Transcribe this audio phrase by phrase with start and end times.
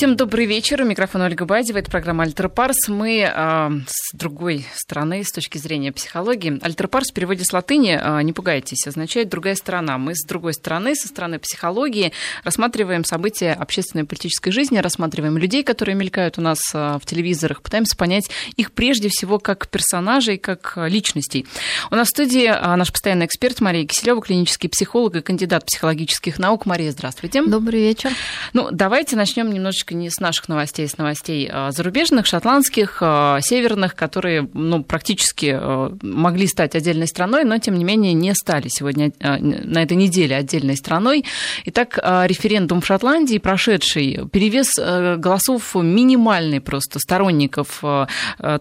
[0.00, 0.80] Всем добрый вечер.
[0.80, 1.76] У микрофона Ольга Бадева.
[1.76, 2.88] Это программа «Альтер Парс».
[2.88, 6.58] Мы э, с другой стороны, с точки зрения психологии.
[6.62, 9.98] «Альтер Парс» в переводе с латыни, э, не пугайтесь, означает «другая сторона».
[9.98, 15.62] Мы с другой стороны, со стороны психологии, рассматриваем события общественной и политической жизни, рассматриваем людей,
[15.62, 20.78] которые мелькают у нас э, в телевизорах, пытаемся понять их прежде всего как персонажей, как
[20.78, 21.44] личностей.
[21.90, 26.64] У нас в студии наш постоянный эксперт Мария Киселева, клинический психолог и кандидат психологических наук.
[26.64, 27.42] Мария, здравствуйте.
[27.44, 28.10] Добрый вечер.
[28.54, 33.38] Ну, давайте начнем немножечко немножечко не с наших новостей, с новостей а, зарубежных, шотландских, а,
[33.40, 38.68] северных, которые ну, практически а, могли стать отдельной страной, но тем не менее не стали
[38.68, 41.24] сегодня на этой неделе отдельной страной.
[41.66, 44.74] Итак, референдум в Шотландии прошедший, перевес
[45.18, 47.82] голосов минимальный просто сторонников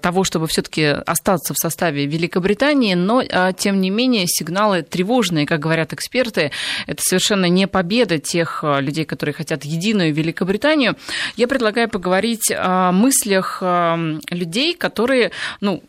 [0.01, 3.23] того, чтобы все-таки остаться в составе Великобритании, но
[3.57, 6.51] тем не менее сигналы тревожные, как говорят эксперты,
[6.87, 10.95] это совершенно не победа тех людей, которые хотят единую Великобританию.
[11.35, 15.31] Я предлагаю поговорить о мыслях э, людей, которые,
[15.61, 15.83] ну,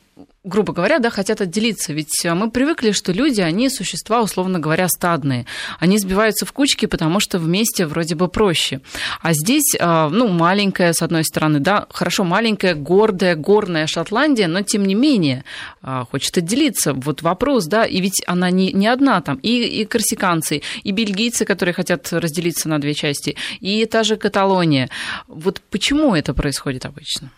[0.45, 1.93] грубо говоря, да, хотят отделиться.
[1.93, 5.47] Ведь э, мы привыкли, что люди, они существа, условно говоря, стадные.
[5.79, 8.81] Они сбиваются в кучки, потому что вместе вроде бы проще.
[9.21, 14.63] А здесь, э, ну, маленькая, с одной стороны, да, хорошо, маленькая, гордая, горная Шотландия, но
[14.63, 15.45] тем не менее
[15.83, 16.95] э, хочет отделиться.
[16.95, 19.37] Вот вопрос, да, и ведь она не, не одна там.
[19.37, 24.89] И, и корсиканцы, и бельгийцы, которые хотят разделиться на две части, и та же Каталония.
[25.29, 27.31] Вот почему это происходит обычно?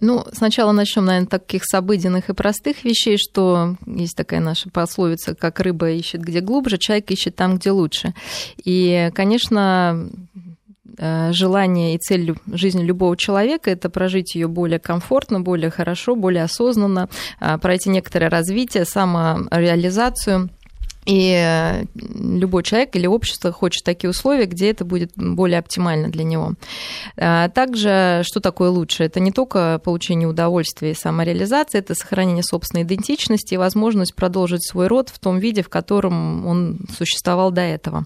[0.00, 5.34] Ну, сначала начнем, наверное, таких с обыденных и простых вещей, что есть такая наша пословица,
[5.34, 8.14] как рыба ищет где глубже, человек ищет там, где лучше.
[8.64, 10.08] И, конечно,
[10.98, 16.44] э, желание и цель жизни любого человека– это прожить ее более комфортно, более хорошо, более
[16.44, 20.50] осознанно, а, пройти некоторое развитие, самореализацию–
[21.06, 26.54] и любой человек или общество хочет такие условия, где это будет более оптимально для него.
[27.16, 29.04] А также, что такое лучше?
[29.04, 34.88] Это не только получение удовольствия и самореализация, это сохранение собственной идентичности и возможность продолжить свой
[34.88, 38.04] род в том виде, в котором он существовал до этого.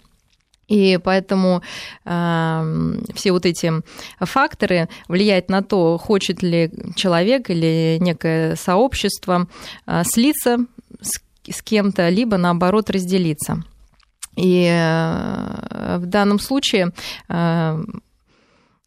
[0.68, 1.62] И поэтому
[2.04, 3.72] э, все вот эти
[4.18, 9.46] факторы влияют на то, хочет ли человек или некое сообщество
[9.86, 10.58] э, слиться
[11.50, 13.62] с кем-то, либо наоборот разделиться.
[14.36, 16.92] И э, в данном случае
[17.28, 17.84] э,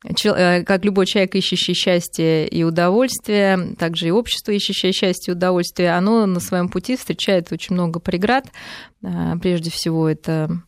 [0.04, 5.96] э, как любой человек, ищущий счастье и удовольствие, также и общество, ищущее счастье и удовольствие,
[5.96, 8.46] оно на своем пути встречает очень много преград.
[9.42, 10.62] Прежде всего, это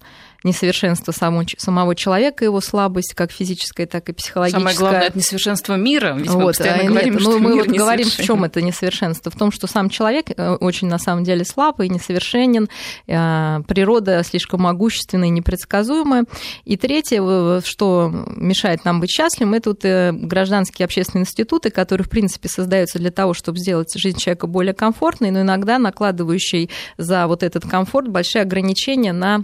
[0.44, 4.60] несовершенство само, самого человека, его слабость, как физическая, так и психологическая.
[4.60, 6.16] Самое главное, это несовершенство мира.
[6.18, 9.32] Ведь вот, мы постоянно нет, говорим, ну, что мы вот говорим, в чем это несовершенство?
[9.32, 12.70] В том, что сам человек э, очень на самом деле слабый, и несовершенен,
[13.08, 16.26] э, природа слишком могущественная и непредсказуемая.
[16.64, 22.10] И третье, что мешает нам быть счастливым, это вот э, гражданские общественные институты, которые, в
[22.10, 27.44] принципе, создаются для того, чтобы сделать жизнь человека более комфортной, но иногда накладывающие за вот
[27.44, 29.44] этот комфорт большие ограничения на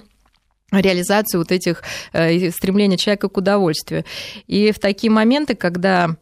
[0.72, 1.84] реализацию вот этих
[2.14, 4.04] э, стремлений человека к удовольствию.
[4.48, 6.16] И в такие моменты, когда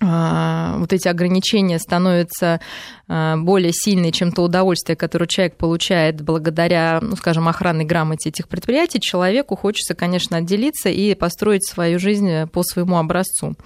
[0.00, 2.60] а, вот эти ограничения становятся
[3.08, 8.48] а, более сильные, чем то удовольствие, которое человек получает благодаря, ну, скажем, охранной грамоте этих
[8.48, 13.56] предприятий, человеку хочется, конечно, отделиться и построить свою жизнь по своему образцу.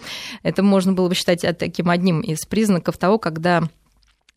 [0.42, 3.68] Это можно было бы считать таким одним из признаков того, когда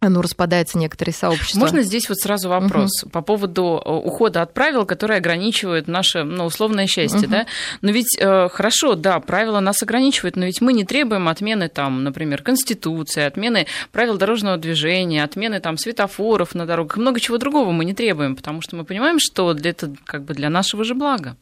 [0.10, 1.60] ну, распадаются некоторые сообщества.
[1.60, 3.12] Можно здесь вот сразу вопрос угу.
[3.12, 7.30] по поводу э, ухода от правил, которые ограничивают наше ну, условное счастье, угу.
[7.30, 7.46] да?
[7.82, 12.04] Но ведь э, хорошо, да, правила нас ограничивают, но ведь мы не требуем отмены там,
[12.04, 17.86] например, Конституции, отмены правил дорожного движения, отмены там светофоров на дорогах, много чего другого мы
[17.86, 21.36] не требуем, потому что мы понимаем, что это как бы для нашего же блага.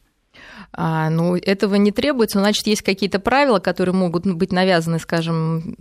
[0.71, 5.75] А, ну, этого не требуется, значит, есть какие-то правила, которые могут быть навязаны, скажем,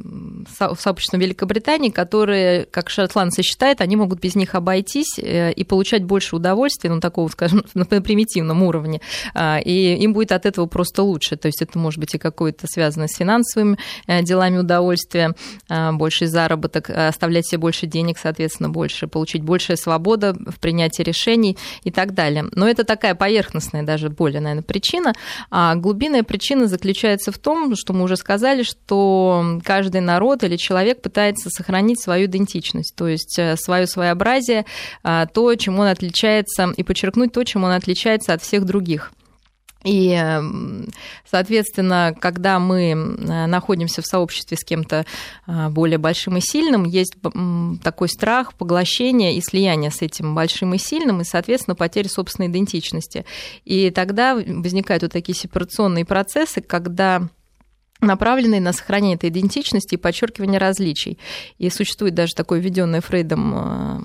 [0.79, 6.37] сообществом Великобритании, которые, как шотландцы считают, они могут без них обойтись э, и получать больше
[6.37, 9.01] удовольствия, ну, такого, скажем, на примитивном уровне,
[9.35, 11.37] а, и им будет от этого просто лучше.
[11.37, 15.35] То есть это может быть и какое-то связанное с финансовыми э, делами удовольствия,
[15.69, 21.57] а, больший заработок, оставлять себе больше денег, соответственно, больше, получить большая свобода в принятии решений
[21.85, 22.47] и так далее.
[22.53, 25.13] Но это такая поверхностная даже более, наверное, причина.
[25.51, 31.03] А глубинная причина заключается в том, что мы уже сказали, что каждый народ или человек
[31.03, 34.65] пытается сохранить свою идентичность, то есть э, свое своеобразие,
[35.03, 39.13] а, то, чем он отличается, и подчеркнуть то, чем он отличается от всех других.
[39.85, 40.17] И,
[41.29, 45.05] соответственно, когда мы находимся в сообществе с кем-то
[45.47, 47.15] а, более большим и сильным, есть
[47.83, 53.25] такой страх поглощения и слияния с этим большим и сильным, и, соответственно, потери собственной идентичности.
[53.65, 57.29] И тогда возникают вот такие сепарационные процессы, когда
[58.01, 61.19] направленные на сохранение этой идентичности и подчеркивание различий.
[61.59, 64.01] И существует даже такое введенное Фрейдом Э,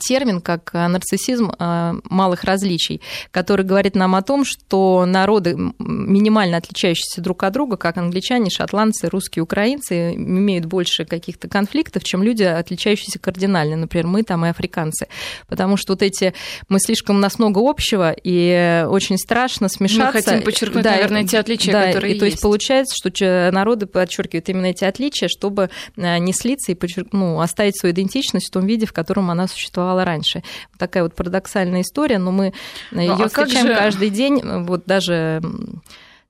[0.00, 3.00] термин, как э, нарциссизм э, малых различий,
[3.30, 9.08] который говорит нам о том, что народы, минимально отличающиеся друг от друга, как англичане, шотландцы,
[9.08, 15.08] русские, украинцы, имеют больше каких-то конфликтов, чем люди, отличающиеся кардинально, например, мы там и африканцы.
[15.48, 16.34] Потому что вот эти,
[16.68, 20.04] мы слишком, у нас много общего, и очень страшно смешаться.
[20.04, 22.20] Мы хотим подчеркнуть, да, наверное, эти отличия, да, которые и, есть.
[22.20, 26.78] То есть получается, что народы подчеркивают именно эти отличия, чтобы не слиться и
[27.12, 30.42] ну, оставить свою идентичность в том виде, в котором она существует существовала раньше.
[30.78, 32.52] Такая вот парадоксальная история, но мы
[32.90, 33.74] ну, ее а встречаем же...
[33.74, 34.40] каждый день.
[34.64, 35.40] Вот даже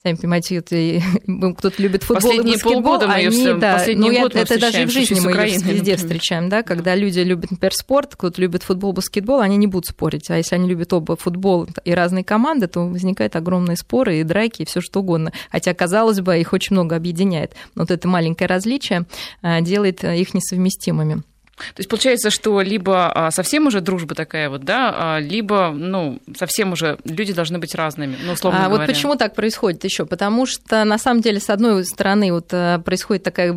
[0.03, 0.77] сами понимаете, это,
[1.57, 4.61] кто-то любит футбол последние и баскетбол, полгода мы они, все, да, последний ну, год это
[4.61, 5.97] даже в жизни мы Украиной, везде например.
[5.97, 10.31] встречаем, да, когда люди любят, например, спорт, кто-то любит футбол, баскетбол, они не будут спорить,
[10.31, 14.61] а если они любят оба футбол и разные команды, то возникают огромные споры и драки
[14.61, 18.47] и все что угодно, хотя, казалось бы, их очень много объединяет, но вот это маленькое
[18.47, 19.07] различие
[19.41, 21.23] э, делает их несовместимыми.
[21.57, 26.21] То есть получается, что либо а, совсем уже дружба такая вот, да, а, либо, ну,
[26.37, 28.87] совсем уже люди должны быть разными, ну, условно а говоря.
[28.87, 30.07] Вот почему так происходит еще?
[30.07, 33.53] Потому что, на самом деле, с одной стороны, вот э, происходит такая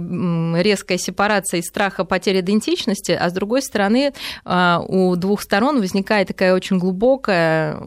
[0.61, 4.13] резкая сепарация из страха потери идентичности, а с другой стороны,
[4.45, 7.79] а, у двух сторон возникает такая очень глубокая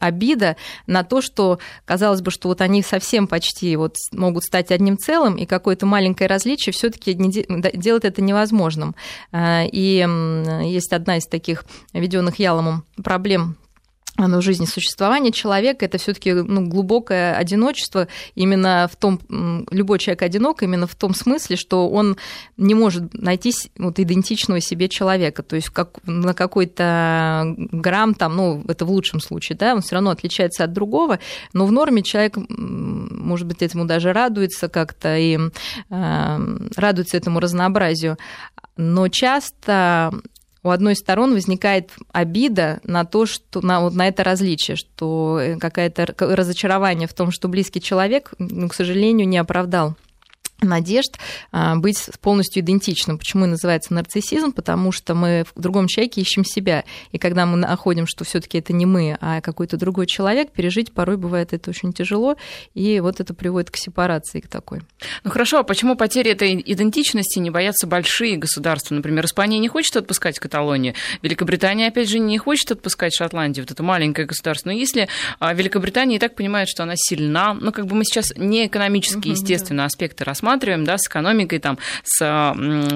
[0.00, 0.56] обида
[0.86, 5.36] на то, что, казалось бы, что вот они совсем почти вот могут стать одним целым,
[5.36, 8.94] и какое-то маленькое различие все таки делает это невозможным.
[9.32, 10.06] Э, и
[10.64, 13.56] есть одна из таких введенных Яломом проблем
[14.16, 15.32] оно жизни существования.
[15.32, 18.06] Человека это все-таки ну, глубокое одиночество.
[18.36, 19.20] Именно в том
[19.70, 22.16] любой человек одинок именно в том смысле что он
[22.56, 25.42] не может найти вот идентичного себе человека.
[25.42, 29.96] То есть как, на какой-то грамм там ну это в лучшем случае да он все
[29.96, 31.18] равно отличается от другого.
[31.52, 35.38] Но в норме человек может быть этому даже радуется как-то и
[35.90, 38.16] э, радуется этому разнообразию
[38.76, 40.12] но часто
[40.62, 45.38] у одной из сторон возникает обида на то, что на, вот на это различие, что
[45.38, 49.94] э, какое-то разочарование в том, что близкий человек, ну, к сожалению, не оправдал
[50.64, 51.18] надежд
[51.52, 53.18] а, быть полностью идентичным.
[53.18, 54.52] Почему и называется нарциссизм?
[54.52, 56.84] Потому что мы в другом человеке ищем себя.
[57.12, 60.92] И когда мы находим, что все таки это не мы, а какой-то другой человек, пережить
[60.92, 62.36] порой бывает это очень тяжело,
[62.74, 64.80] и вот это приводит к сепарации к такой.
[65.22, 68.94] Ну хорошо, а почему потери этой идентичности не боятся большие государства?
[68.94, 73.82] Например, Испания не хочет отпускать Каталонию, Великобритания, опять же, не хочет отпускать Шотландию, вот это
[73.82, 74.70] маленькое государство.
[74.70, 75.08] Но если
[75.38, 79.32] а, Великобритания и так понимает, что она сильна, ну как бы мы сейчас не экономические,
[79.32, 82.18] естественно, аспекты рассматриваем, рассматриваем, да, с экономикой, там, с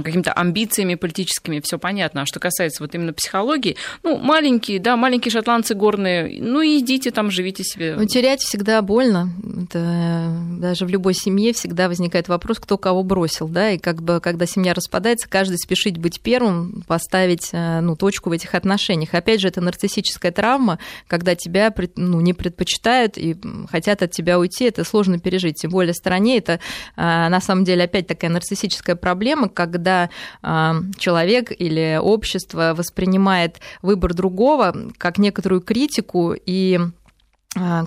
[0.05, 2.23] какими-то амбициями политическими, все понятно.
[2.23, 7.31] А что касается вот именно психологии, ну, маленькие, да, маленькие шотландцы горные, ну, идите там,
[7.31, 7.97] живите себе.
[7.97, 9.31] Ну, терять всегда больно.
[9.65, 14.03] Это, э, даже в любой семье всегда возникает вопрос, кто кого бросил, да, и как
[14.03, 19.15] бы, когда семья распадается, каждый спешит быть первым, поставить, э, ну, точку в этих отношениях.
[19.15, 23.37] Опять же, это нарциссическая травма, когда тебя, ну, не предпочитают и
[23.71, 25.57] хотят от тебя уйти, это сложно пережить.
[25.57, 26.59] Тем более стране это э,
[26.97, 30.11] на самом деле опять такая нарциссическая проблема, когда
[30.43, 36.91] э, человек или общество воспринимает выбор другого как некоторую критику и а,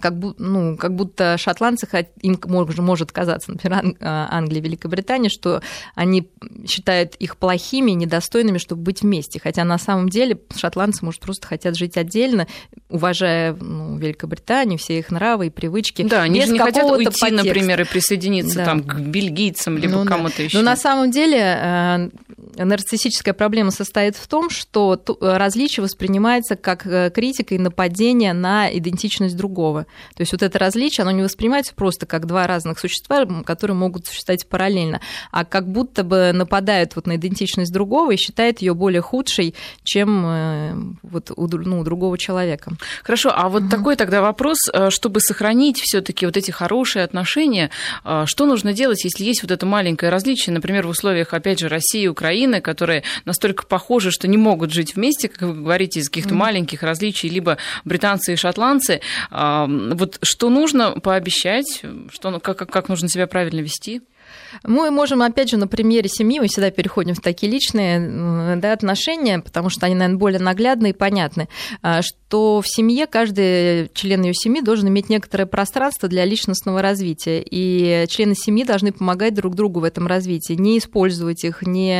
[0.01, 1.87] как, будто, ну, как будто шотландцы,
[2.21, 5.61] им может казаться, например, а, Англия, Великобритания, что
[5.95, 6.29] они
[6.67, 9.39] считают их плохими, недостойными, чтобы быть вместе.
[9.39, 12.47] Хотя на самом деле шотландцы, может, просто хотят жить отдельно,
[12.89, 16.03] уважая ну, Великобританию, все их нравы и привычки.
[16.03, 17.31] Да, они же не хотят уйти, подтекста.
[17.31, 18.65] например, и присоединиться да.
[18.65, 20.43] там, к бельгийцам, либо ну, кому-то да.
[20.43, 20.57] еще.
[20.57, 22.09] Но на самом деле а,
[22.55, 29.37] нарциссическая проблема состоит в том, что различие воспринимается как э, критика и нападение на идентичность
[29.37, 29.85] другого другого.
[30.15, 34.07] То есть вот это различие, оно не воспринимается просто как два разных существа, которые могут
[34.07, 35.01] существовать параллельно,
[35.31, 39.53] а как будто бы нападают вот на идентичность другого и считают ее более худшей,
[39.83, 42.71] чем э, вот у, ну, другого человека.
[43.03, 43.69] Хорошо, а вот угу.
[43.69, 47.69] такой тогда вопрос, э, чтобы сохранить все-таки вот эти хорошие отношения,
[48.03, 51.69] э, что нужно делать, если есть вот это маленькое различие, например, в условиях, опять же,
[51.69, 56.09] России и Украины, которые настолько похожи, что не могут жить вместе, как вы говорите, из
[56.09, 56.39] каких-то угу.
[56.39, 59.01] маленьких различий, либо британцы и шотландцы,
[59.67, 64.01] вот что нужно пообещать, что, как, как нужно себя правильно вести?
[64.63, 69.39] Мы можем, опять же, на примере семьи, мы всегда переходим в такие личные да, отношения,
[69.39, 71.47] потому что они, наверное, более наглядны и понятны.
[72.31, 78.05] Что в семье каждый член ее семьи должен иметь некоторое пространство для личностного развития, и
[78.07, 81.91] члены семьи должны помогать друг другу в этом развитии, не использовать их, не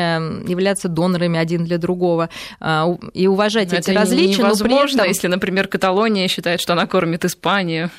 [0.48, 2.30] являться донорами один для другого,
[2.62, 4.38] а, и уважать Это эти различия.
[4.38, 5.10] Невозможно, этом...
[5.10, 7.92] если, например, Каталония считает, что она кормит Испанию.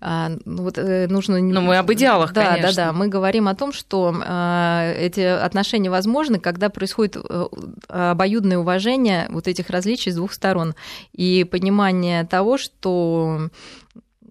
[0.00, 1.38] А, ну, вот, э, нужно...
[1.38, 2.72] Но мы об идеалах, да, конечно.
[2.72, 7.46] Да, да, мы говорим о том, что а, эти отношения возможны, когда происходит э,
[7.88, 10.74] обоюдное уважение вот этих различий с двух сторон
[11.12, 13.50] и понимание того, что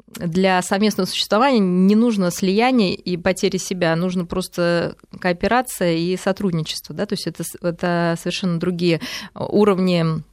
[0.07, 6.96] для совместного существования не нужно слияние и потери себя, нужно просто кооперация и сотрудничество.
[6.96, 7.05] Да?
[7.05, 9.01] То есть это, это совершенно другие
[9.36, 10.24] уровни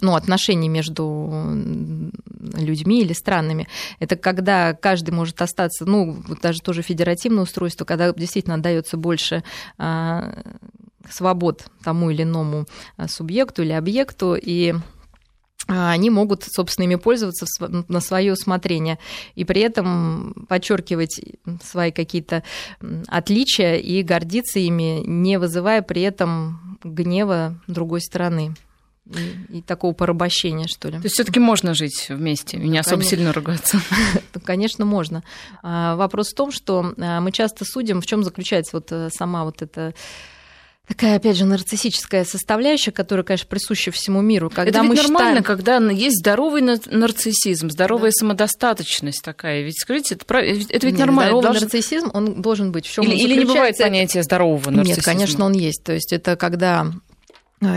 [0.00, 1.30] ну, отношений между
[2.56, 3.66] людьми или странами.
[3.98, 9.42] Это когда каждый может остаться, ну, даже тоже федеративное устройство, когда действительно отдается больше
[9.76, 10.32] а,
[11.10, 12.66] свобод тому или иному
[12.96, 14.74] а, субъекту или объекту, и
[15.66, 17.46] они могут, собственно, ими пользоваться
[17.88, 18.98] на свое усмотрение
[19.34, 21.20] и при этом подчеркивать
[21.62, 22.42] свои какие-то
[23.06, 28.54] отличия и гордиться ими, не вызывая при этом гнева другой стороны.
[29.06, 30.96] И, и такого порабощения, что ли.
[30.96, 33.16] То есть все-таки можно жить вместе, не особо Конечно.
[33.16, 33.78] сильно ругаться.
[34.44, 35.22] Конечно, можно.
[35.62, 39.60] А, вопрос в том, что мы часто судим, в чем заключается вот э, сама вот
[39.60, 39.92] эта
[40.86, 44.50] Такая, опять же, нарциссическая составляющая, которая, конечно, присуща всему миру.
[44.50, 45.44] Когда это ведь мы нормально, считаем...
[45.44, 48.20] когда есть здоровый нарциссизм, здоровая да.
[48.20, 49.62] самодостаточность такая.
[49.62, 51.30] Ведь скажите, это, это ведь Нет, нормально.
[51.30, 51.62] Здоровый должен...
[51.62, 52.86] нарциссизм, он должен быть.
[52.86, 54.96] В чем или, или не бывает понятия здорового нарциссизма?
[54.96, 55.82] Нет, конечно, он есть.
[55.84, 56.92] То есть это когда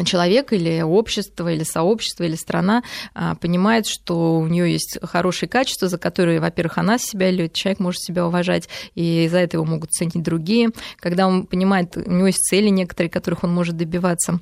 [0.06, 5.88] человек или общество, или сообщество, или страна а, понимает, что у нее есть хорошие качества,
[5.88, 9.92] за которые, во-первых, она себя или человек может себя уважать, и за это его могут
[9.92, 10.70] ценить другие.
[10.98, 14.40] Когда он понимает, у него есть цели некоторые, которых он может добиваться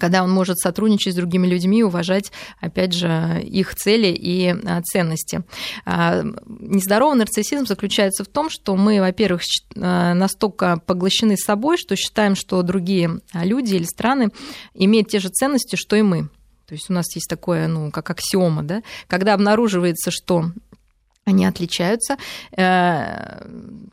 [0.00, 5.44] когда он может сотрудничать с другими людьми, уважать, опять же, их цели и а, ценности.
[5.84, 9.42] А, нездоровый нарциссизм заключается в том, что мы, во-первых,
[9.76, 14.30] а, настолько поглощены собой, что считаем, что другие люди или страны
[14.74, 16.28] имеют те же ценности, что и мы.
[16.66, 20.46] То есть у нас есть такое, ну, как аксиома, да, когда обнаруживается, что
[21.24, 22.16] они отличаются,
[22.56, 23.46] э,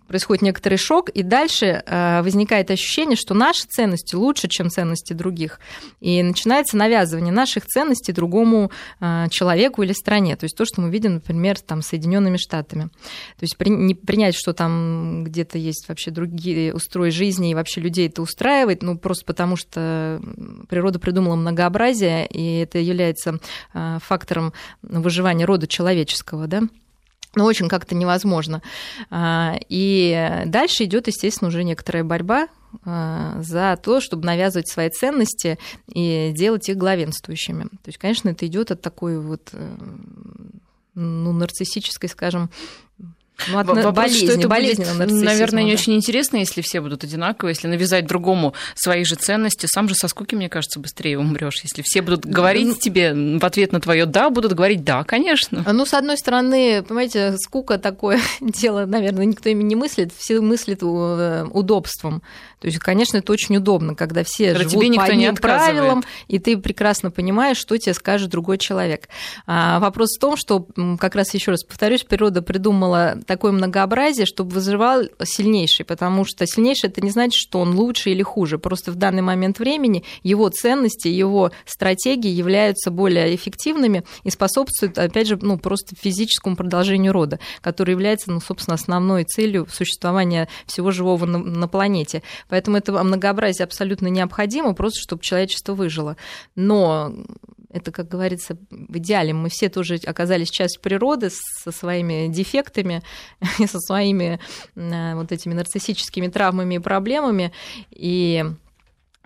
[0.08, 5.60] происходит некоторый шок, и дальше э, возникает ощущение, что наши ценности лучше, чем ценности других.
[6.02, 10.36] И начинается навязывание наших ценностей другому э, человеку или стране.
[10.36, 12.90] То есть то, что мы видим, например, там, Соединенными Штатами.
[13.38, 18.10] То есть не принять, что там где-то есть вообще другие устрои жизни, и вообще людей
[18.10, 20.22] это устраивает, ну, просто потому что
[20.68, 23.40] природа придумала многообразие, и это является
[23.74, 26.64] фактором выживания рода человеческого, да
[27.36, 28.62] ну, очень как-то невозможно.
[29.10, 32.48] А, и дальше идет, естественно, уже некоторая борьба
[32.84, 35.58] а, за то, чтобы навязывать свои ценности
[35.88, 37.64] и делать их главенствующими.
[37.64, 39.76] То есть, конечно, это идет от такой вот э,
[40.96, 42.50] ну, нарциссической, скажем,
[43.50, 47.54] ну, от Вопрос, болезни, что это будет, наверное, не очень интересно, если все будут одинаковые,
[47.54, 49.68] если навязать другому свои же ценности.
[49.68, 51.62] Сам же со скуки, мне кажется, быстрее умрешь.
[51.64, 55.64] Если все будут говорить ну, тебе в ответ на твое да, будут говорить да, конечно.
[55.72, 60.80] Ну, с одной стороны, понимаете, скука такое дело, наверное, никто ими не мыслит, все мыслят
[60.82, 62.22] э, удобством.
[62.60, 66.38] То есть, конечно, это очень удобно, когда все когда живут тебе по одним правилам, и
[66.38, 69.10] ты прекрасно понимаешь, что тебе скажет другой человек.
[69.48, 70.68] А вопрос в том, что,
[71.00, 76.90] как раз еще раз повторюсь, природа придумала такое многообразие, чтобы вызывал сильнейший, потому что сильнейший
[76.90, 78.60] это не значит, что он лучше или хуже.
[78.60, 85.30] Просто в данный момент времени его ценности, его стратегии являются более эффективными и способствуют, опять
[85.30, 91.26] же, ну, просто физическому продолжению рода, который является, ну, собственно, основной целью существования всего живого
[91.26, 92.24] на, на планете.
[92.50, 96.18] Поэтому это многообразие абсолютно необходимо, просто чтобы человечество выжило.
[96.56, 97.14] Но
[97.74, 99.34] это, как говорится, в идеале.
[99.34, 103.02] Мы все тоже оказались частью природы со своими дефектами
[103.60, 104.40] и со своими
[104.76, 107.52] э, вот этими нарциссическими травмами и проблемами.
[107.92, 108.46] И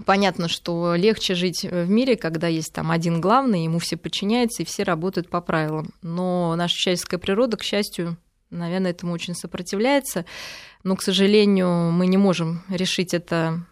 [0.04, 4.66] Понятно, что легче жить в мире, когда есть там один главный, ему все подчиняются и
[4.66, 5.94] все работают по правилам.
[6.02, 8.18] Но наша человеческая природа, к счастью,
[8.50, 10.26] наверное, этому очень сопротивляется.
[10.84, 13.66] Но, к сожалению, мы не можем решить это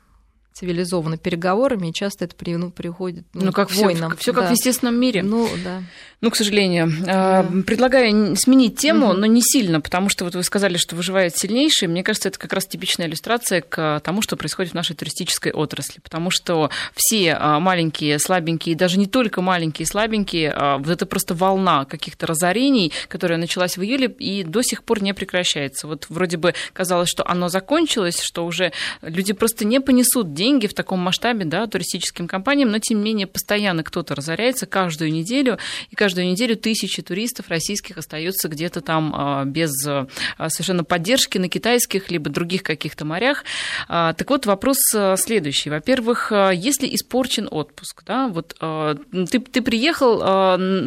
[0.53, 4.15] цивилизованно переговорами, и часто это при, ну, приходит ну, ну, как к войнам.
[4.17, 4.49] Все как да.
[4.49, 5.23] в естественном мире.
[5.23, 5.81] Ну, да.
[6.21, 6.91] Ну, к сожалению.
[7.07, 7.61] А, да.
[7.63, 9.17] Предлагаю сменить тему, угу.
[9.17, 11.87] но не сильно, потому что вот вы сказали, что выживает сильнейший.
[11.87, 15.99] Мне кажется, это как раз типичная иллюстрация к тому, что происходит в нашей туристической отрасли.
[15.99, 21.33] Потому что все а, маленькие, слабенькие, даже не только маленькие, слабенькие, а, вот это просто
[21.33, 25.87] волна каких-то разорений, которая началась в июле и до сих пор не прекращается.
[25.87, 30.67] Вот вроде бы казалось, что оно закончилось, что уже люди просто не понесут деньги деньги
[30.67, 35.57] в таком масштабе, да, туристическим компаниям, но тем не менее постоянно кто-то разоряется каждую неделю,
[35.89, 40.07] и каждую неделю тысячи туристов российских остаются где-то там а, без а,
[40.49, 43.45] совершенно поддержки на китайских либо других каких-то морях.
[43.87, 44.79] А, так вот, вопрос
[45.15, 45.69] следующий.
[45.69, 50.19] Во-первых, если испорчен отпуск, да, вот ты, ты приехал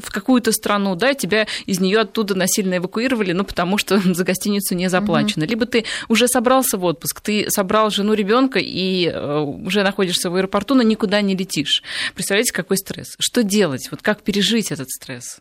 [0.00, 4.74] в какую-то страну, да, тебя из нее оттуда насильно эвакуировали, ну, потому что за гостиницу
[4.74, 5.44] не заплачено.
[5.44, 5.48] Mm-hmm.
[5.48, 9.06] Либо ты уже собрался в отпуск, ты собрал жену ребенка и
[9.50, 11.82] уже находишься в аэропорту, но никуда не летишь.
[12.14, 13.16] Представляете, какой стресс?
[13.18, 13.88] Что делать?
[13.90, 15.40] Вот как пережить этот стресс?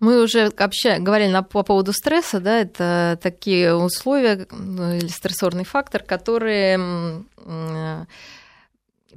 [0.00, 0.98] Мы уже обща...
[0.98, 1.42] говорили на...
[1.42, 7.24] по поводу стресса, да, это такие условия ну, или стрессорный фактор, которые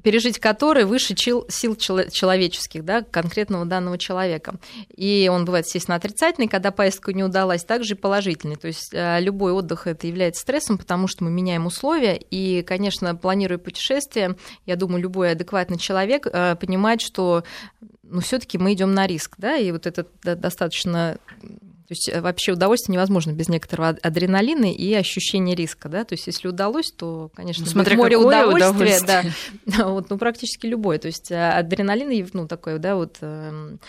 [0.05, 4.53] пережить который выше сил человеческих, да, конкретного данного человека.
[4.95, 8.55] И он бывает, естественно, отрицательный, когда поездка не удалась, также и положительный.
[8.55, 12.17] То есть э, любой отдых это является стрессом, потому что мы меняем условия.
[12.29, 14.35] И, конечно, планируя путешествие,
[14.67, 17.43] я думаю, любой адекватный человек э, понимает, что
[18.03, 21.17] ну, все-таки мы идем на риск, да, и вот это достаточно
[21.87, 26.03] то есть э, вообще удовольствие невозможно без некоторого адреналина и ощущения риска, да.
[26.03, 29.33] То есть если удалось, то, конечно, ну, смотря море удовольствия, удовольствие.
[29.67, 30.97] да, вот, ну практически любое.
[30.97, 33.79] То есть э, адреналин, ну такой, да, вот эм,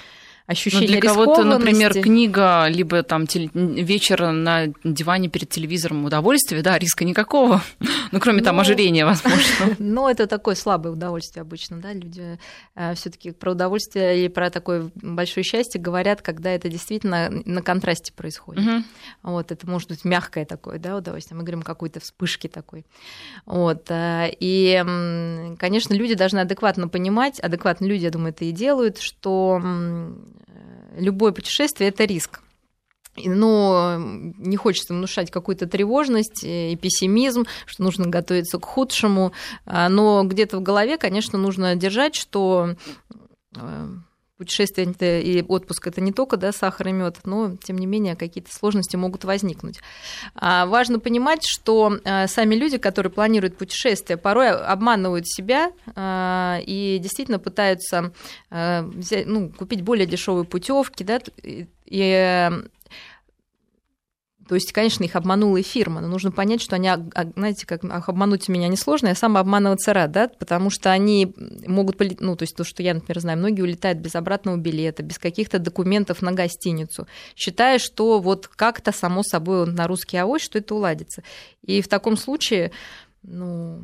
[0.46, 3.50] ощущение Но для кого-то, например, книга, либо там теле...
[3.52, 7.62] вечер на диване перед телевизором удовольствие, да, риска никакого,
[8.12, 9.76] ну, кроме там ну, ожирения, возможно.
[9.78, 12.38] Ну, это такое слабое удовольствие обычно, да, люди
[12.74, 17.62] э, все таки про удовольствие или про такое большое счастье говорят, когда это действительно на
[17.62, 18.66] контрасте происходит.
[18.66, 18.84] Угу.
[19.22, 22.86] Вот, это может быть мягкое такое, да, удовольствие, мы говорим какой-то вспышки такой.
[23.46, 24.82] Вот, э, и,
[25.58, 29.60] конечно, люди должны адекватно понимать, адекватные люди, я думаю, это и делают, что
[30.96, 32.40] любое путешествие– это риск.
[33.24, 39.32] Но не хочется внушать какую-то тревожность и пессимизм, что нужно готовиться к худшему.
[39.64, 42.74] А, но где-то в голове, конечно, нужно держать, что
[43.56, 43.88] э,
[44.38, 48.54] путешествие и отпуск это не только да, сахар и мед, но тем не менее какие-то
[48.54, 49.80] сложности могут возникнуть.
[50.34, 56.98] А важно понимать, что э, сами люди, которые планируют путешествие, порой обманывают себя э, и
[57.02, 58.12] действительно пытаются
[58.50, 61.20] взять, ну, купить более дешевые путевки, да,
[61.86, 62.62] и
[64.48, 66.90] то есть, конечно, их обманула и фирма, но нужно понять, что они,
[67.34, 71.34] знаете, как обмануть меня несложно, я сам обманываться рад, да, потому что они
[71.66, 75.18] могут, ну, то есть то, что я, например, знаю, многие улетают без обратного билета, без
[75.18, 80.74] каких-то документов на гостиницу, считая, что вот как-то само собой на русский авось, что это
[80.74, 81.22] уладится.
[81.62, 82.70] И в таком случае,
[83.22, 83.82] ну,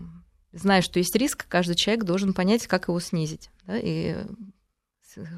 [0.52, 3.50] зная, что есть риск, каждый человек должен понять, как его снизить.
[3.66, 4.16] Да, и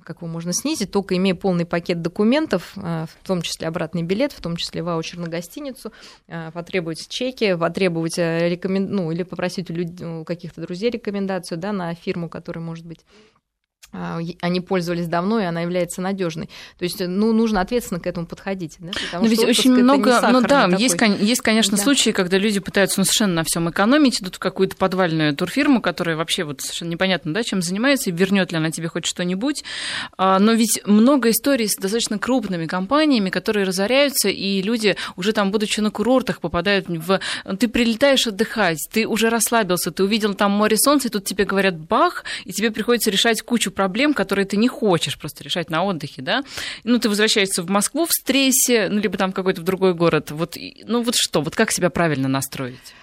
[0.04, 4.32] как его можно снизить, только имея полный пакет документов, а, в том числе обратный билет,
[4.32, 5.92] в том числе ваучер на гостиницу,
[6.28, 8.88] а, потребовать чеки, потребовать э, рекомен...
[8.90, 10.00] ну, или попросить у, люд...
[10.00, 13.00] у каких-то друзей рекомендацию да, на фирму, которая может быть
[14.40, 16.48] они пользовались давно, и она является надежной.
[16.78, 18.76] То есть, ну, нужно ответственно к этому подходить.
[18.80, 18.90] Да?
[18.92, 20.82] Потому Но ведь очень много, ну да, такой.
[20.82, 21.82] есть, есть, конечно, да.
[21.82, 26.16] случаи, когда люди пытаются ну, совершенно на всем экономить, идут в какую-то подвальную турфирму, которая
[26.16, 29.62] вообще вот совершенно непонятно, да, чем занимается, и вернет ли она тебе хоть что-нибудь.
[30.18, 35.52] А, но ведь много историй с достаточно крупными компаниями, которые разоряются, и люди уже там,
[35.52, 37.20] будучи на курортах, попадают в...
[37.58, 41.76] Ты прилетаешь отдыхать, ты уже расслабился, ты увидел там море солнца, и тут тебе говорят
[41.78, 45.84] бах, и тебе приходится решать кучу проблем проблем, которые ты не хочешь просто решать на
[45.84, 46.42] отдыхе, да.
[46.84, 50.30] Ну, ты возвращаешься в Москву в стрессе, ну, либо там какой-то в другой город.
[50.30, 52.94] Вот, ну, вот что, вот как себя правильно настроить?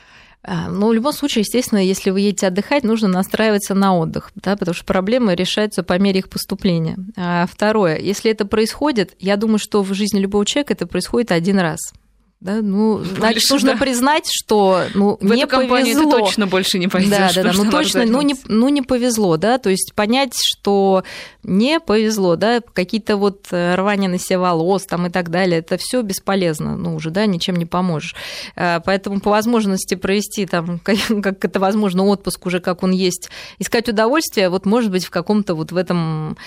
[0.43, 4.55] А, ну, в любом случае, естественно, если вы едете отдыхать, нужно настраиваться на отдых, да,
[4.55, 6.97] потому что проблемы решаются по мере их поступления.
[7.15, 11.59] А второе, если это происходит, я думаю, что в жизни любого человека это происходит один
[11.59, 11.93] раз.
[12.41, 13.77] Да, ну, больше, значит, нужно да.
[13.77, 16.11] признать, что ну, в не эту повезло.
[16.11, 17.11] ты точно больше не пойдешь.
[17.11, 21.03] Да, да, да, ну точно, ну не, ну не повезло, да, то есть понять, что
[21.43, 25.77] не повезло, да, какие-то вот э, рвания на себе волос там и так далее, это
[25.77, 28.15] все бесполезно, ну уже, да, ничем не поможешь.
[28.55, 33.87] Э, поэтому по возможности провести там, как это возможно, отпуск уже как он есть, искать
[33.87, 36.37] удовольствие, вот может быть в каком-то вот в этом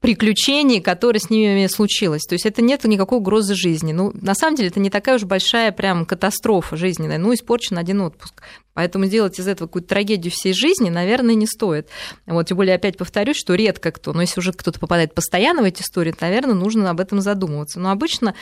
[0.00, 2.22] приключений, которые с ними случилось.
[2.22, 3.92] То есть это нет никакой угрозы жизни.
[3.92, 7.18] Ну, на самом деле, это не такая уж большая прям катастрофа жизненная.
[7.18, 8.42] Ну, испорчен один отпуск.
[8.80, 11.90] Поэтому сделать из этого какую-то трагедию всей жизни, наверное, не стоит.
[12.24, 15.66] Вот, тем более, опять повторюсь, что редко кто, но если уже кто-то попадает постоянно в
[15.66, 17.78] эти истории, то, наверное, нужно об этом задумываться.
[17.78, 18.34] Но обычно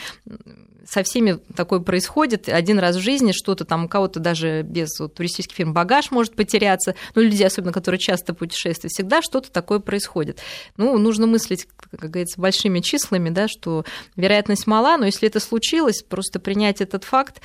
[0.87, 5.13] со всеми такое происходит один раз в жизни, что-то там у кого-то даже без вот,
[5.13, 10.39] туристических фирм багаж может потеряться, ну, люди, особенно, которые часто путешествуют, всегда что-то такое происходит.
[10.77, 13.83] Ну, нужно мыслить, как говорится, большими числами, да, что
[14.15, 17.41] вероятность мала, но если это случилось, просто принять этот факт,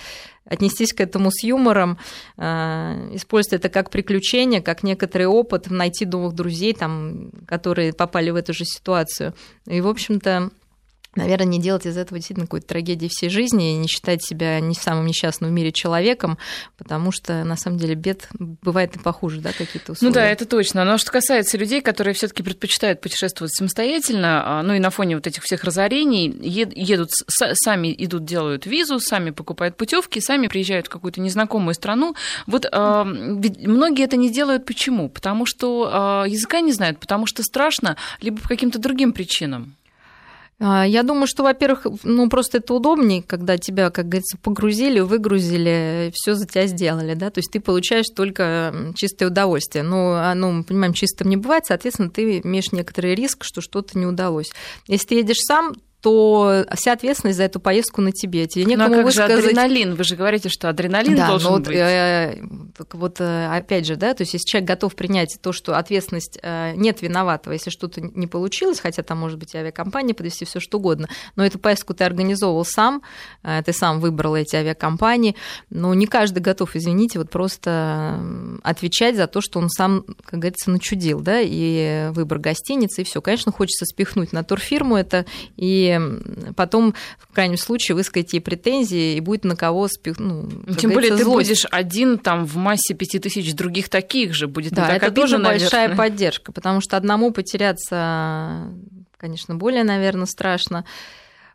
[0.46, 1.98] отнестись к этому с юмором,
[2.36, 8.52] использовать это как приключение, как некоторый опыт, найти новых друзей, там, которые попали в эту
[8.52, 9.34] же ситуацию.
[9.66, 10.50] И, в общем-то,
[11.16, 14.74] наверное, не делать из этого действительно какой-то трагедии всей жизни и не считать себя не
[14.74, 16.38] самым несчастным в мире человеком,
[16.76, 20.10] потому что, на самом деле, бед бывает и похуже, да, какие-то условия.
[20.10, 20.84] Ну да, это точно.
[20.84, 25.16] Но что касается людей, которые все таки предпочитают путешествовать самостоятельно, а, ну и на фоне
[25.16, 30.90] вот этих всех разорений, едут, сами идут, делают визу, сами покупают путевки, сами приезжают в
[30.90, 32.14] какую-то незнакомую страну.
[32.46, 35.08] Вот э, многие это не делают почему?
[35.08, 39.76] Потому что э, языка не знают, потому что страшно, либо по каким-то другим причинам.
[40.60, 46.12] А, я думаю, что, во-первых, ну просто это удобнее, когда тебя, как говорится, погрузили, выгрузили,
[46.14, 49.82] все за тебя сделали, да, то есть ты получаешь только чистое удовольствие.
[49.82, 54.06] Но оно, мы понимаем, чистым не бывает, соответственно, ты имеешь некоторый риск, что что-то не
[54.06, 54.52] удалось.
[54.86, 58.46] Если ты едешь сам, то вся ответственность за эту поездку на тебе.
[58.46, 59.42] Тебе некому ну, а как высказать...
[59.42, 59.94] же адреналин?
[59.94, 61.76] Вы же говорите, что адреналин да, должен вот, быть.
[61.76, 62.42] Э,
[62.92, 66.74] вот э, опять же, да, то есть если человек готов принять то, что ответственность э,
[66.76, 71.08] нет виноватого, если что-то не получилось, хотя там может быть авиакомпания подвести все что угодно,
[71.36, 73.00] но эту поездку ты организовывал сам,
[73.42, 75.36] э, ты сам выбрал эти авиакомпании,
[75.70, 78.20] но не каждый готов, извините, вот просто
[78.62, 83.22] отвечать за то, что он сам, как говорится, начудил, да, и выбор гостиницы, и все.
[83.22, 85.24] Конечно, хочется спихнуть на турфирму это,
[85.56, 85.93] и
[86.56, 90.18] потом, в крайнем случае, высказать ей претензии, и будет на кого спих...
[90.18, 94.72] ну, Тем более ты будешь один там в массе пяти тысяч других таких же, будет
[94.72, 95.60] да, так это тоже наверное.
[95.60, 98.72] большая поддержка, потому что одному потеряться,
[99.16, 100.84] конечно, более, наверное, страшно,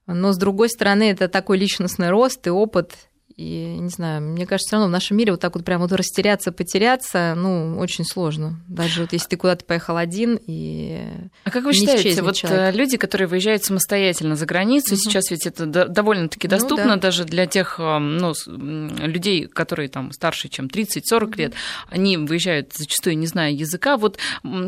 [0.08, 3.09] но, с другой стороны, это такой личностный рост и опыт,
[3.40, 5.94] и, не знаю, мне кажется, все равно в нашем мире вот так вот прям вот
[5.94, 8.60] растеряться, потеряться, ну, очень сложно.
[8.68, 11.00] Даже вот если ты куда-то поехал один и
[11.46, 12.76] А как вы считаете, вот человек.
[12.76, 15.02] Э, люди, которые выезжают самостоятельно за границу, угу.
[15.02, 17.00] сейчас ведь это довольно-таки доступно ну, да.
[17.00, 21.34] даже для тех э, ну, людей, которые там старше, чем 30-40 угу.
[21.38, 21.54] лет,
[21.88, 23.96] они выезжают зачастую не зная языка.
[23.96, 24.18] Вот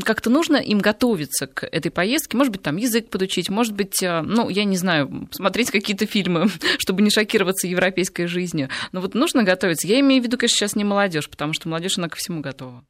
[0.03, 4.21] как-то нужно им готовиться к этой поездке, может быть, там язык подучить, может быть, э,
[4.21, 8.69] ну, я не знаю, смотреть какие-то фильмы, чтобы не шокироваться европейской жизнью жизнью.
[8.91, 9.87] Но вот нужно готовиться.
[9.87, 12.83] Я имею в виду, конечно, сейчас не молодежь, потому что молодежь, она ко всему готова.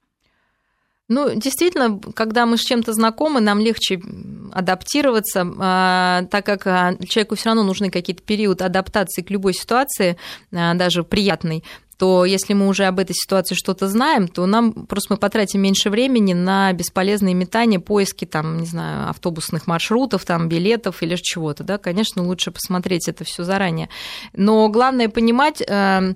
[1.08, 4.02] Ну, действительно, когда мы с чем-то знакомы, нам легче
[4.54, 10.18] адаптироваться, а, так как а, человеку все равно нужны какие-то периоды адаптации к любой ситуации,
[10.54, 11.66] а, даже приятной
[12.02, 15.92] то если мы уже об этой ситуации что-то знаем, то нам просто мы потратим меньше
[15.92, 21.78] времени на бесполезные метания, поиски там, не знаю, автобусных маршрутов, там, билетов или чего-то, да,
[21.78, 23.88] конечно, лучше посмотреть это все заранее.
[24.34, 26.16] Но главное понимать, эм,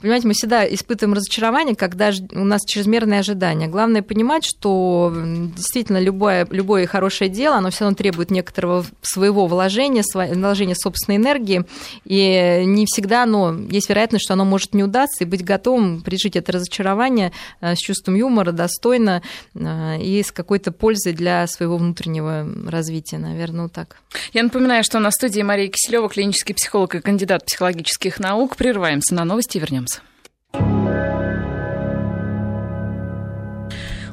[0.00, 3.68] Понимаете, мы всегда испытываем разочарование, когда у нас чрезмерные ожидания.
[3.68, 5.12] Главное понимать, что
[5.56, 11.64] действительно любое, любое хорошее дело, оно все равно требует некоторого своего вложения, вложения собственной энергии,
[12.04, 16.36] и не всегда оно, есть вероятность, что оно может не удаться, и быть готовым пережить
[16.36, 19.22] это разочарование э, с чувством юмора, достойно
[19.54, 23.96] э, и с какой-то пользой для своего внутреннего развития, наверное, вот так.
[24.32, 28.56] Я напоминаю, что на студии Мария Киселева, клинический психолог и кандидат психологических наук.
[28.56, 29.83] Прерываемся на новости и вернемся.
[29.84, 30.13] Williams.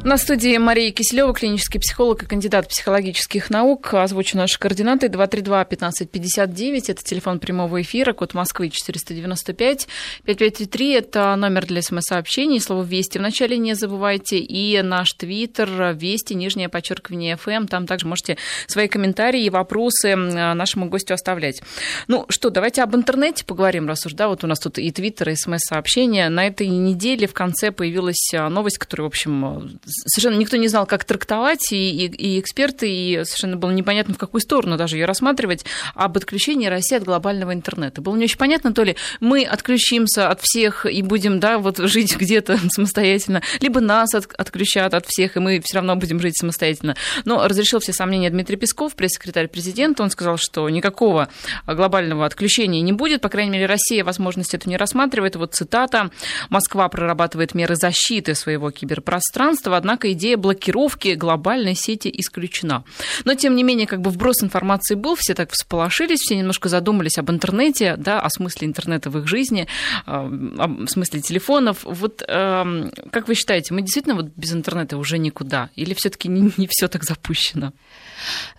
[0.03, 3.93] На студии Мария Киселева, клинический психолог и кандидат психологических наук.
[3.93, 6.85] Озвучу наши координаты 232-1559.
[6.87, 9.87] Это телефон прямого эфира, код Москвы 495.
[10.25, 12.59] 5533– это номер для смс-сообщений.
[12.59, 14.39] Слово «Вести» вначале не забывайте.
[14.39, 17.67] И наш твиттер «Вести», нижнее подчеркивание FM.
[17.67, 21.61] Там также можете свои комментарии и вопросы нашему гостю оставлять.
[22.07, 25.29] Ну что, давайте об интернете поговорим, раз уж, да, вот у нас тут и твиттер,
[25.29, 26.27] и смс-сообщения.
[26.29, 31.03] На этой неделе в конце появилась новость, которая, в общем, совершенно никто не знал, как
[31.05, 35.65] трактовать, и, и, и эксперты, и совершенно было непонятно, в какую сторону даже ее рассматривать,
[35.95, 38.01] об отключении России от глобального интернета.
[38.01, 42.15] Было не очень понятно, то ли мы отключимся от всех и будем, да, вот жить
[42.17, 46.95] где-то самостоятельно, либо нас от, отключат от всех, и мы все равно будем жить самостоятельно.
[47.25, 51.29] Но разрешил все сомнения Дмитрий Песков, пресс-секретарь президента, он сказал, что никакого
[51.67, 55.35] глобального отключения не будет, по крайней мере, Россия возможность эту не рассматривает.
[55.35, 56.11] Вот цитата.
[56.49, 62.83] «Москва прорабатывает меры защиты своего киберпространства, однако идея блокировки глобальной сети исключена.
[63.25, 67.17] Но, тем не менее, как бы вброс информации был, все так всполошились, все немножко задумались
[67.17, 69.67] об интернете, да, о смысле интернета в их жизни,
[70.05, 71.79] а, о смысле телефонов.
[71.83, 75.69] Вот эм, как вы считаете, мы действительно вот без интернета уже никуда?
[75.75, 77.73] Или все-таки не, не все так запущено?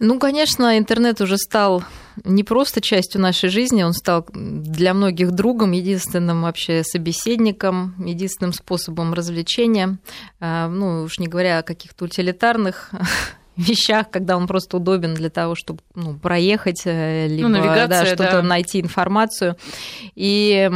[0.01, 1.85] Ну, конечно, интернет уже стал
[2.25, 9.15] не просто частью нашей жизни, он стал для многих другом, единственным вообще собеседником, единственным способом
[9.15, 9.99] развлечения.
[10.41, 12.91] А, ну, уж не говоря о каких-то утилитарных
[13.57, 18.33] вещах, когда он просто удобен для того, чтобы ну, проехать, э, либо ну, да, что-то
[18.33, 18.43] да.
[18.43, 19.57] найти информацию.
[20.15, 20.71] И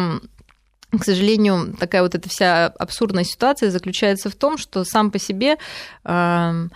[0.98, 5.56] к сожалению, такая вот эта вся абсурдная ситуация заключается в том, что сам по себе
[6.04, 6.68] э,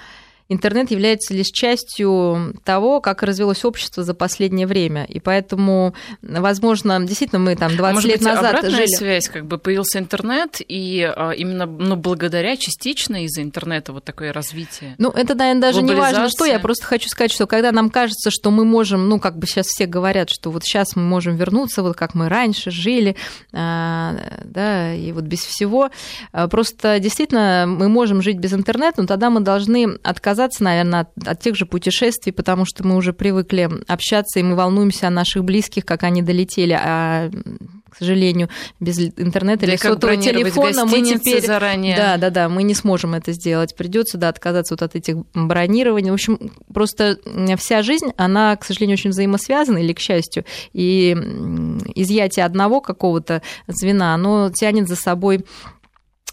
[0.51, 5.05] интернет является лишь частью того, как развилось общество за последнее время.
[5.05, 8.87] И поэтому, возможно, действительно, мы там 20 Может лет быть, назад обратная жили...
[8.87, 14.33] связь, как бы появился интернет, и а, именно ну, благодаря частично из-за интернета вот такое
[14.33, 14.97] развитие.
[14.99, 16.45] Ну, это, наверное, даже не важно, что.
[16.45, 19.69] Я просто хочу сказать, что когда нам кажется, что мы можем, ну, как бы сейчас
[19.69, 23.15] все говорят, что вот сейчас мы можем вернуться, вот как мы раньше жили,
[23.53, 25.91] а, да, и вот без всего.
[26.33, 31.01] А, просто действительно мы можем жить без интернета, но тогда мы должны отказаться отказаться, наверное,
[31.01, 35.11] от, от тех же путешествий, потому что мы уже привыкли общаться, и мы волнуемся о
[35.11, 37.31] наших близких, как они долетели, а
[37.91, 38.49] к сожалению,
[38.79, 41.45] без интернета или сотового телефона мы теперь...
[41.45, 41.97] заранее.
[41.97, 43.75] Да, да, да, мы не сможем это сделать.
[43.77, 46.11] Придется, да, отказаться вот от этих бронирований.
[46.11, 47.19] В общем, просто
[47.59, 51.13] вся жизнь, она, к сожалению, очень взаимосвязана, или к счастью, и
[51.97, 55.45] изъятие одного какого-то звена, оно тянет за собой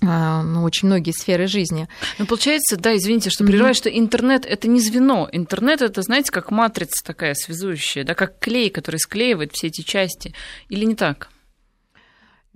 [0.01, 1.87] ну, очень многие сферы жизни.
[2.19, 3.77] Ну, получается, да, извините, что прерываю, mm-hmm.
[3.77, 5.27] что интернет это не звено.
[5.31, 10.33] Интернет это, знаете, как матрица такая связующая, да, как клей, который склеивает все эти части.
[10.69, 11.29] Или не так?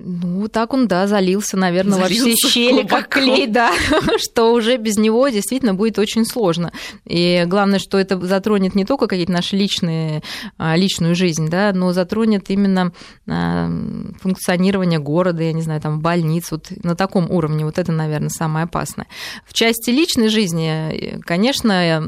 [0.03, 3.71] Ну, так он, да, залился, наверное, залился во все щели, как клей, да,
[4.17, 6.71] что уже без него действительно будет очень сложно.
[7.05, 10.23] И главное, что это затронет не только какие-то наши личные,
[10.57, 12.93] а, личную жизнь, да, но затронет именно
[13.27, 13.69] а,
[14.19, 18.63] функционирование города, я не знаю, там, больниц, вот на таком уровне, вот это, наверное, самое
[18.65, 19.07] опасное.
[19.45, 22.03] В части личной жизни, конечно,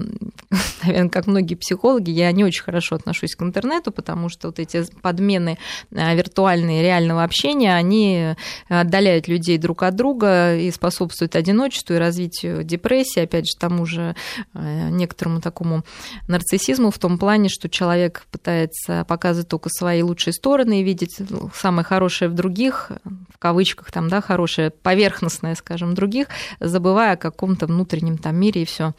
[0.83, 4.83] наверное, как многие психологи, я не очень хорошо отношусь к интернету, потому что вот эти
[5.01, 5.57] подмены
[5.95, 8.35] а, виртуальные реального общения, они
[8.69, 14.15] отдаляют людей друг от друга и способствуют одиночеству и развитию депрессии, опять же, тому же
[14.53, 15.83] э, некоторому такому
[16.27, 21.51] нарциссизму в том плане, что человек пытается показывать только свои лучшие стороны и видеть ну,
[21.53, 26.27] самое хорошее в других, в кавычках там, да, хорошее, поверхностное, скажем, других,
[26.59, 28.93] забывая о каком-то внутреннем там мире и все.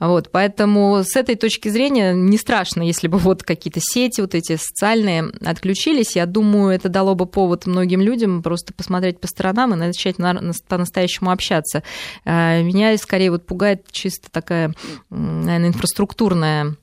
[0.00, 4.56] Вот, поэтому с этой точки зрения не страшно, если бы вот какие-то сети вот эти
[4.56, 6.16] социальные отключились.
[6.16, 10.16] Я думаю, это дало бы повод многим людям людям просто посмотреть по сторонам и начать
[10.16, 11.82] по-настоящему общаться.
[12.24, 14.72] А, меня скорее вот пугает чисто такая,
[15.10, 16.76] наверное, инфраструктурная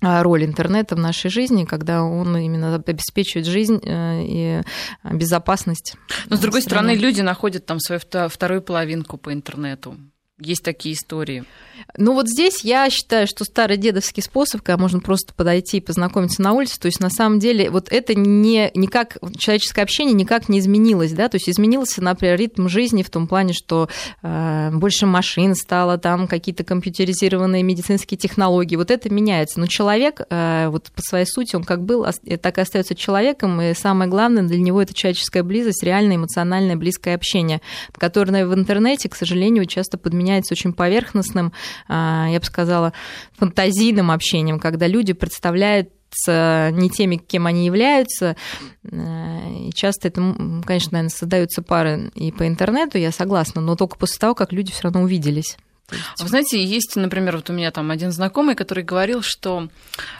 [0.00, 4.62] а, роль интернета в нашей жизни, когда он именно обеспечивает жизнь э, и
[5.04, 5.96] безопасность.
[6.26, 9.96] Но, с другой страны, люди находят там свою вторую половинку по интернету.
[10.40, 11.44] Есть такие истории.
[11.96, 16.42] Ну вот здесь я считаю, что старый дедовский способ, когда можно просто подойти и познакомиться
[16.42, 20.58] на улице, то есть на самом деле вот это не, никак, человеческое общение никак не
[20.58, 23.88] изменилось, да, то есть изменился, например, ритм жизни в том плане, что
[24.22, 30.68] э, больше машин стало, там какие-то компьютеризированные медицинские технологии, вот это меняется, но человек э,
[30.68, 32.06] вот по своей сути, он как был,
[32.42, 37.14] так и остается человеком, и самое главное для него это человеческая близость, реальное эмоциональное близкое
[37.14, 41.52] общение, которое в интернете, к сожалению, часто подменяется очень поверхностным,
[41.88, 42.92] я бы сказала,
[43.36, 45.90] фантазийным общением, когда люди представляют
[46.26, 48.34] не теми, кем они являются.
[48.90, 50.20] Э, и часто это,
[50.64, 54.72] конечно, наверное, создаются пары и по интернету, я согласна, но только после того, как люди
[54.72, 55.56] все равно увиделись.
[56.20, 59.68] Вы знаете, есть, например, вот у меня там один знакомый, который говорил, что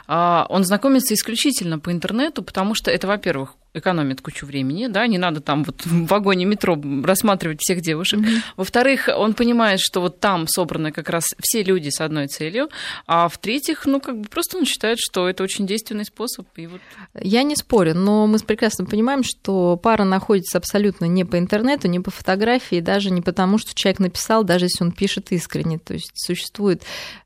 [0.07, 5.17] а, он знакомится исключительно по интернету, потому что это, во-первых, экономит кучу времени, да, не
[5.17, 8.19] надо там вот в вагоне метро рассматривать всех девушек.
[8.19, 8.41] Mm-hmm.
[8.57, 12.69] Во-вторых, он понимает, что вот там собраны как раз все люди с одной целью,
[13.07, 16.47] а в-третьих, ну, как бы просто он считает, что это очень действенный способ.
[16.55, 16.81] И вот...
[17.19, 21.99] Я не спорю, но мы прекрасно понимаем, что пара находится абсолютно не по интернету, не
[21.99, 25.79] по фотографии, даже не потому, что человек написал, даже если он пишет искренне.
[25.79, 26.83] То есть существует,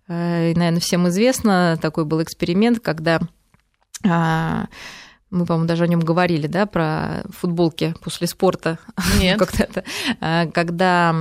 [0.08, 3.20] э, наверное, всем известно, такой был эксперимент, когда
[4.06, 4.68] а,
[5.34, 8.78] мы, по-моему, даже о нем говорили, да, про футболки после спорта.
[9.19, 9.39] Нет.
[9.43, 9.84] Когда-то,
[10.22, 11.13] а, когда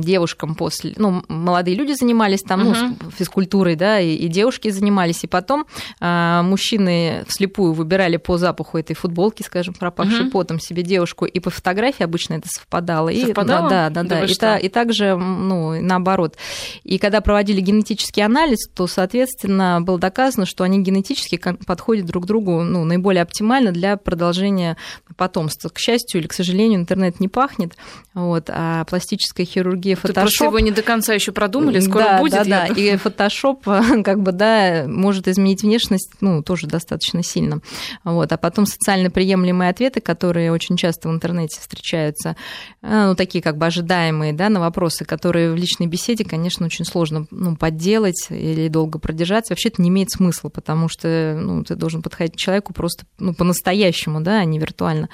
[0.00, 2.96] девушкам после, ну, молодые люди занимались там, uh-huh.
[3.00, 5.66] ну, физкультурой, да, и, и девушки занимались, и потом
[6.00, 10.30] а, мужчины вслепую выбирали по запаху этой футболки, скажем, пропавшей uh-huh.
[10.30, 13.10] потом себе девушку, и по фотографии обычно это совпадало.
[13.10, 13.66] Совпадало?
[13.66, 14.20] И, да, да, да.
[14.20, 14.24] да.
[14.24, 16.36] И, та, и также, ну, наоборот.
[16.82, 22.26] И когда проводили генетический анализ, то, соответственно, было доказано, что они генетически подходят друг к
[22.26, 24.76] другу, ну, наиболее оптимально оптимально для продолжения
[25.16, 25.68] потомства.
[25.68, 27.74] К счастью или к сожалению, интернет не пахнет,
[28.14, 30.14] вот, а пластическая хирургия, фотошоп...
[30.14, 32.32] Ты просто его не до конца еще продумали, скоро да, будет.
[32.32, 33.64] Да, да, и фотошоп
[34.04, 37.60] как бы, да, может изменить внешность, ну, тоже достаточно сильно.
[38.02, 42.36] Вот, а потом социально приемлемые ответы, которые очень часто в интернете встречаются,
[42.82, 46.84] э, ну, такие как бы ожидаемые, да, на вопросы, которые в личной беседе, конечно, очень
[46.84, 49.52] сложно ну, подделать или долго продержаться.
[49.52, 53.34] Вообще это не имеет смысла, потому что ну, ты должен подходить к человеку просто ну,
[53.44, 55.10] по-настоящему, да, а не виртуально.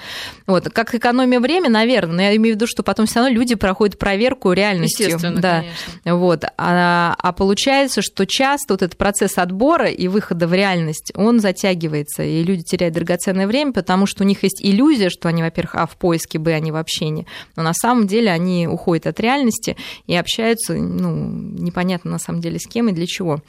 [0.46, 0.70] Вот.
[0.70, 3.98] Как экономия времени, наверное, но я имею в виду, что потом все равно люди проходят
[3.98, 5.06] проверку реальностью.
[5.06, 5.64] Естественно, да.
[6.04, 6.16] конечно.
[6.16, 6.44] Вот.
[6.56, 12.22] А, а получается, что часто вот этот процесс отбора и выхода в реальность, он затягивается,
[12.22, 15.86] и люди теряют драгоценное время, потому что у них есть иллюзия, что они, во-первых, а,
[15.86, 20.14] в поиске, б, они в общении, но на самом деле они уходят от реальности и
[20.14, 23.42] общаются, ну, непонятно на самом деле с кем и для чего.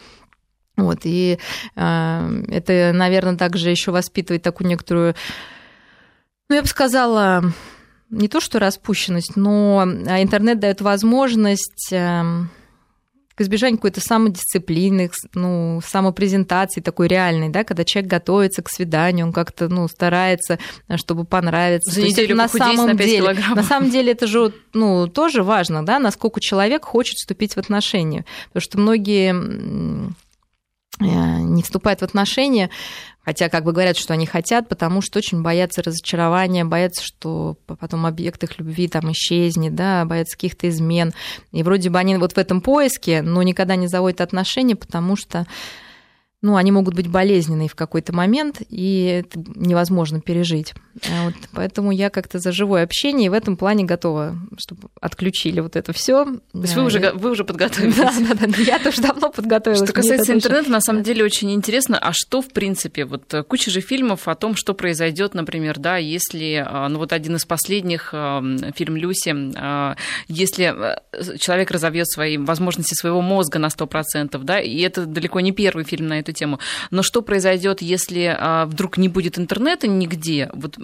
[0.77, 1.37] Вот, и
[1.75, 5.15] э, это, наверное, также еще воспитывает такую некоторую,
[6.49, 7.43] ну, я бы сказала,
[8.09, 12.23] не то что распущенность, но интернет дает возможность э,
[13.35, 19.33] к избежанию какой-то самодисциплины, ну, самопрезентации такой реальной, да, когда человек готовится к свиданию, он
[19.33, 20.57] как-то, ну, старается,
[20.95, 21.91] чтобы понравиться.
[21.91, 23.55] За неделю на самом на деле, килограммов.
[23.57, 28.25] На самом деле это же, ну, тоже важно, да, насколько человек хочет вступить в отношения.
[28.47, 30.09] Потому что многие Э,
[30.99, 32.69] не вступают в отношения,
[33.23, 38.05] хотя как бы говорят, что они хотят, потому что очень боятся разочарования, боятся, что потом
[38.05, 41.13] объект их любви там исчезнет, да, боятся каких-то измен.
[41.51, 45.47] И вроде бы они вот в этом поиске, но никогда не заводят отношения, потому что
[46.41, 50.73] ну, они могут быть болезненные в какой-то момент, и это невозможно пережить.
[51.09, 55.59] А вот, поэтому я как-то за живое общение и в этом плане готова, чтобы отключили
[55.59, 56.25] вот это все.
[56.25, 57.95] То есть вы, уже, вы уже подготовились?
[57.95, 59.83] Да, да, да, я тоже давно подготовилась.
[59.83, 60.71] Что касается интернета, очень...
[60.71, 64.35] на самом деле очень интересно, а что в принципе, вот э, куча же фильмов о
[64.35, 68.43] том, что произойдет, например, да, если, а, ну вот один из последних, а,
[68.75, 69.95] фильм «Люси», а,
[70.27, 75.51] если э, человек разовьет свои возможности своего мозга на 100%, да, и это далеко не
[75.51, 76.59] первый фильм на эту эту тему.
[76.89, 80.49] Но что произойдет, если а, вдруг не будет интернета нигде?
[80.53, 80.77] Вот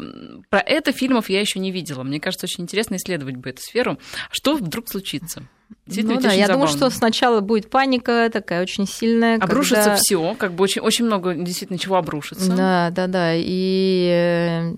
[0.50, 2.04] про это фильмов я еще не видела.
[2.04, 3.98] Мне кажется, очень интересно исследовать бы эту сферу.
[4.32, 5.44] Что вдруг случится?
[5.88, 6.54] ну, да, я забавно.
[6.54, 9.38] думаю, что сначала будет паника такая очень сильная.
[9.38, 9.96] Обрушится когда...
[9.98, 12.50] все, как бы очень, очень много действительно чего обрушится.
[12.56, 13.32] Да, да, да.
[13.36, 14.74] И э,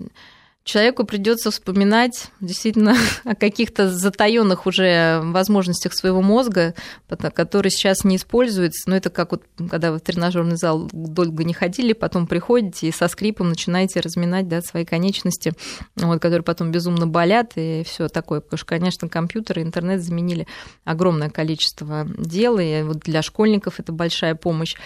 [0.64, 6.74] человеку придется вспоминать действительно о каких-то затаенных уже возможностях своего мозга,
[7.08, 8.88] которые сейчас не используются.
[8.88, 12.92] Но это как вот, когда вы в тренажерный зал долго не ходили, потом приходите и
[12.92, 15.52] со скрипом начинаете разминать да, свои конечности,
[15.96, 18.40] вот, которые потом безумно болят и все такое.
[18.40, 20.46] Потому что, конечно, компьютеры, интернет заменили
[20.84, 24.76] огромное количество дел, и вот для школьников это большая помощь.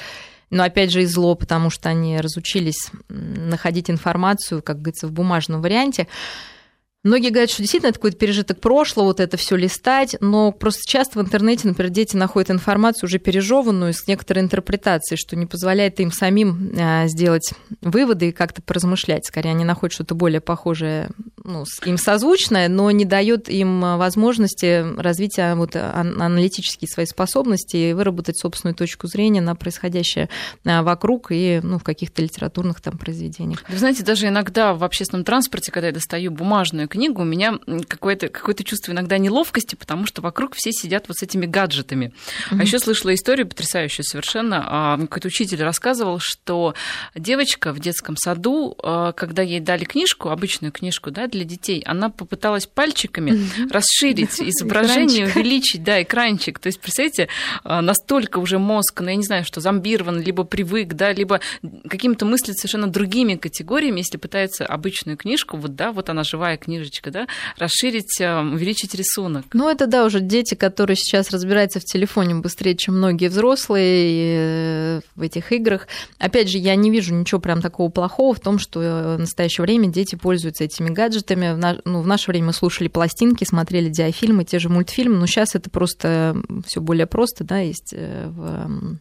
[0.51, 5.63] Но опять же и зло, потому что они разучились находить информацию, как говорится, в бумажном
[5.63, 6.07] варианте.
[7.05, 11.19] Многие говорят, что действительно это какой-то пережиток прошлого, вот это все листать, но просто часто
[11.19, 16.11] в интернете, например, дети находят информацию уже пережеванную с некоторой интерпретацией, что не позволяет им
[16.11, 19.27] самим а, сделать выводы и как-то поразмышлять.
[19.27, 21.11] Скорее, они находят что-то более похожее,
[21.45, 27.93] ну, им созвучное, но не дает им возможности развить а, вот, аналитические свои способности и
[27.93, 30.31] выработать собственную точку зрения на происходящее
[30.65, 33.63] а, вокруг и ну, в каких-то литературных там произведениях.
[33.69, 38.29] Вы знаете, даже иногда в общественном транспорте, когда я достаю бумажную книгу, у меня какое-то
[38.29, 42.13] какое чувство иногда неловкости, потому что вокруг все сидят вот с этими гаджетами.
[42.51, 42.61] Mm-hmm.
[42.61, 44.65] А еще слышала историю потрясающую совершенно.
[44.65, 46.75] А, какой-то учитель рассказывал, что
[47.17, 52.11] девочка в детском саду, а, когда ей дали книжку, обычную книжку да, для детей, она
[52.11, 53.73] попыталась пальчиками mm-hmm.
[53.73, 56.61] расширить изображение, увеличить, да, экранчик.
[56.61, 57.29] То есть, представляете,
[57.65, 61.41] а, настолько уже мозг, ну, я не знаю, что зомбирован, либо привык, да, либо
[61.89, 66.84] какими-то мыслит совершенно другими категориями, если пытается обычную книжку, вот, да, вот она живая книжка,
[66.85, 67.27] книжечка, да,
[67.59, 69.47] расширить, э, увеличить рисунок.
[69.53, 75.01] Ну, это, да, уже дети, которые сейчас разбираются в телефоне быстрее, чем многие взрослые э,
[75.15, 75.89] в этих играх.
[76.19, 79.63] Опять же, я не вижу ничего прям такого плохого в том, что э, в настоящее
[79.63, 81.55] время дети пользуются этими гаджетами.
[81.55, 81.81] В, на...
[81.85, 85.71] ну, в наше время мы слушали пластинки, смотрели диафильмы, те же мультфильмы, но сейчас это
[85.71, 88.99] просто все более просто, да, есть в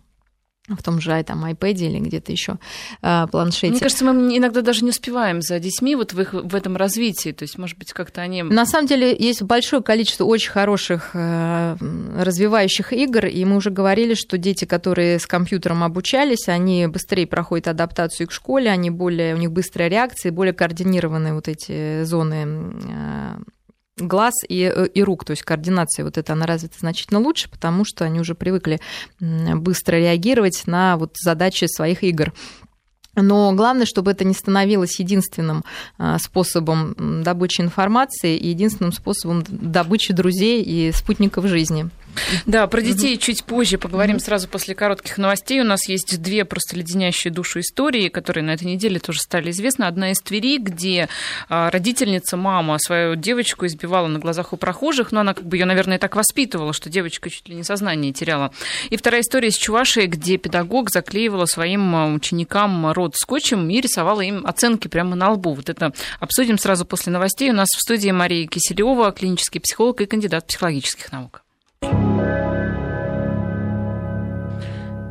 [0.70, 2.58] в том же там, iPad или где-то еще
[3.02, 3.72] а, планшете.
[3.72, 7.32] Мне кажется, мы иногда даже не успеваем за детьми вот в, их, в этом развитии.
[7.34, 8.44] То есть, может быть, как-то они...
[8.44, 11.76] На самом деле, есть большое количество очень хороших э,
[12.18, 17.68] развивающих игр, и мы уже говорили, что дети, которые с компьютером обучались, они быстрее проходят
[17.68, 23.36] адаптацию к школе, они более, у них быстрая реакция, более координированные вот эти зоны э,
[24.04, 27.86] глаз и, э, и рук, то есть координация вот эта, она развита значительно лучше, потому
[27.86, 28.80] что они уже привыкли
[29.20, 32.34] быстро реагировать на вот задачи своих игр.
[33.16, 35.64] Но главное, чтобы это не становилось единственным
[35.98, 41.90] а, способом добычи информации и единственным способом добычи друзей и спутников жизни.
[42.46, 45.62] Да, про детей чуть позже поговорим сразу после коротких новостей.
[45.62, 49.86] У нас есть две просто леденящие душу истории, которые на этой неделе тоже стали известны.
[49.86, 51.10] Одна из Твери, где
[51.50, 55.66] а, родительница, мама свою девочку избивала на глазах у прохожих, но она как бы ее,
[55.66, 58.52] наверное, так воспитывала, что девочка чуть ли не сознание теряла.
[58.90, 64.22] И вторая история из Чувашии, где педагог заклеивала своим а, ученикам рот скотчем и рисовала
[64.22, 65.54] им оценки прямо на лбу.
[65.54, 67.52] Вот это обсудим сразу после новостей.
[67.52, 71.43] У нас в студии Мария Киселева, клинический психолог и кандидат психологических наук.
[71.84, 72.63] Thank you.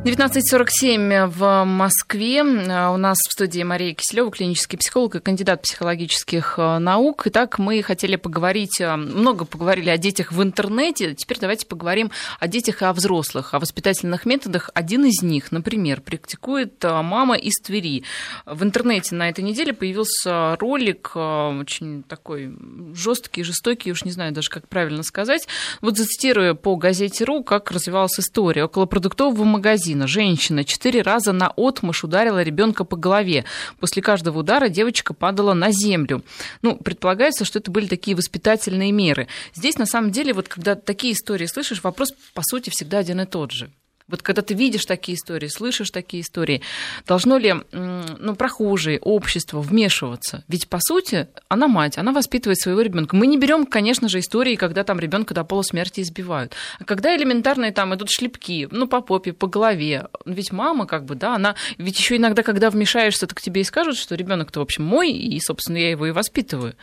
[0.03, 2.43] 19.47 в Москве.
[2.43, 7.21] У нас в студии Мария Киселева, клинический психолог и кандидат психологических э, наук.
[7.27, 11.15] Итак, мы хотели поговорить, э, много поговорили о детях в интернете.
[11.15, 14.71] Теперь давайте поговорим о детях и о взрослых, о воспитательных методах.
[14.73, 18.03] Один из них, например, практикует э, мама из Твери.
[18.45, 22.53] В интернете на этой неделе появился ролик, очень такой
[22.93, 25.47] жесткий, жестокий, уж не знаю даже, как правильно сказать.
[25.79, 28.65] Вот зацитирую по газете РУ, как развивалась история.
[28.65, 30.07] Около продуктового магазина магазина.
[30.07, 33.45] Женщина четыре раза на отмышь ударила ребенка по голове.
[33.79, 36.23] После каждого удара девочка падала на землю.
[36.61, 39.27] Ну, предполагается, что это были такие воспитательные меры.
[39.53, 43.25] Здесь, на самом деле, вот когда такие истории слышишь, вопрос, по сути, всегда один и
[43.25, 43.69] тот же.
[44.13, 46.61] Вот когда ты видишь такие истории, слышишь такие истории,
[47.07, 50.43] должно ли ну, прохожие, общество вмешиваться?
[50.47, 53.15] Ведь, по сути, она мать, она воспитывает своего ребенка.
[53.15, 56.53] Мы не берем, конечно же, истории, когда там ребенка до полусмерти избивают.
[56.79, 61.15] А когда элементарные там идут шлепки, ну, по попе, по голове, ведь мама, как бы,
[61.15, 61.55] да, она...
[61.79, 65.39] Ведь еще иногда, когда вмешаешься, так тебе и скажут, что ребенок-то, в общем, мой, и,
[65.39, 66.75] собственно, я его и воспитываю.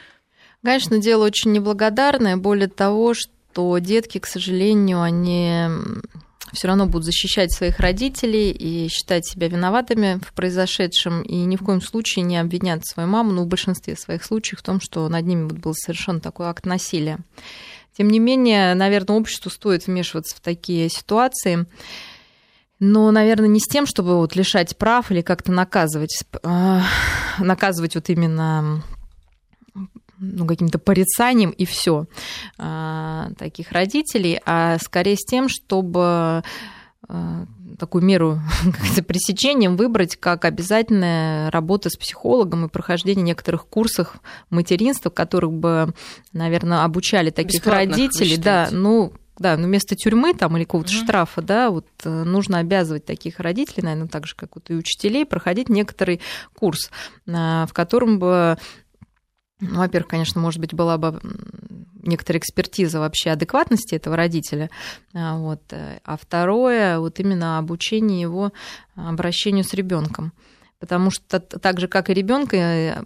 [0.65, 2.37] Конечно, дело очень неблагодарное.
[2.37, 5.69] Более того, что детки, к сожалению, они
[6.53, 11.65] все равно будут защищать своих родителей и считать себя виноватыми в произошедшем, и ни в
[11.65, 15.27] коем случае не обвинят свою маму, ну, в большинстве своих случаев, в том, что над
[15.27, 17.19] ними был совершен такой акт насилия.
[17.97, 21.67] Тем не менее, наверное, обществу стоит вмешиваться в такие ситуации,
[22.79, 26.83] но, наверное, не с тем, чтобы вот лишать прав или как-то наказывать, а,
[27.39, 28.83] наказывать вот именно
[30.21, 32.07] ну, каким-то порицанием и все
[32.59, 36.43] а, таких родителей, а скорее с тем, чтобы
[37.09, 37.47] а,
[37.79, 38.41] такую меру
[38.97, 44.17] как пресечением выбрать как обязательная работа с психологом и прохождение некоторых курсов
[44.51, 45.95] материнства, которых бы,
[46.33, 48.37] наверное, обучали таких родителей.
[48.37, 52.59] Да, ну, да, но вместо тюрьмы там или какого-то mm штрафа, да, вот э, нужно
[52.59, 56.21] обязывать таких родителей, наверное, так же, как вот и учителей, проходить некоторый
[56.55, 56.91] курс,
[57.27, 58.59] а, в котором бы ну,
[59.61, 61.21] во-первых, конечно, может быть, была бы
[62.03, 64.71] некоторая экспертиза вообще адекватности этого родителя.
[65.15, 65.61] А, вот.
[65.73, 68.53] А второе, вот именно обучение его
[68.95, 70.33] обращению с ребенком.
[70.79, 73.05] Потому что так же, как и ребенка, э,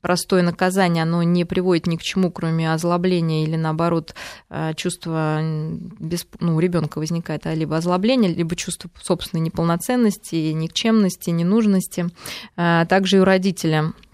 [0.00, 4.14] простое наказание, оно не приводит ни к чему, кроме озлобления или, наоборот,
[4.48, 11.28] э, чувства без, ну, у ребенка возникает а, либо озлобление, либо чувство собственной неполноценности, никчемности,
[11.28, 12.06] ненужности.
[12.56, 14.05] А также и у родителя Э,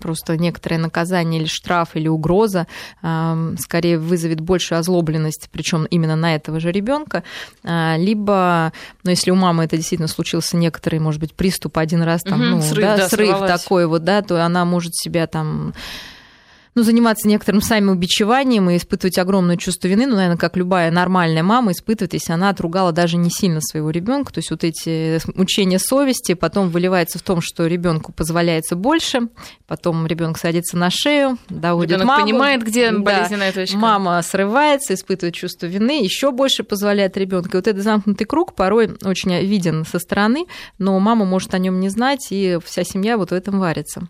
[0.00, 2.66] просто некоторое наказание или штраф или угроза
[3.02, 7.22] эм, скорее вызовет большую озлобленность, причем именно на этого же ребенка,
[7.64, 12.22] э, либо, ну, если у мамы это действительно случился некоторый, может быть, приступ один раз,
[12.22, 15.72] там, угу, ну, срыв, да, да, срыв такой вот, да, то она может себя там
[16.76, 21.72] ну, заниматься некоторым самоубичеванием и испытывать огромное чувство вины, ну, наверное, как любая нормальная мама
[21.72, 24.30] испытывает, если она отругала даже не сильно своего ребенка.
[24.34, 29.28] То есть вот эти мучения совести потом выливается в том, что ребенку позволяется больше,
[29.66, 32.22] потом ребенок садится на шею, доводит Ребенок маму.
[32.24, 33.78] понимает, где да, болезненная точка.
[33.78, 37.52] Мама срывается, испытывает чувство вины, еще больше позволяет ребенку.
[37.52, 40.44] И вот этот замкнутый круг порой очень виден со стороны,
[40.76, 44.08] но мама может о нем не знать, и вся семья вот в этом варится.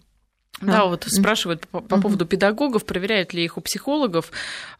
[0.60, 0.86] Да, а.
[0.86, 4.30] вот спрашивают по, по поводу педагогов, проверяют ли их у психологов.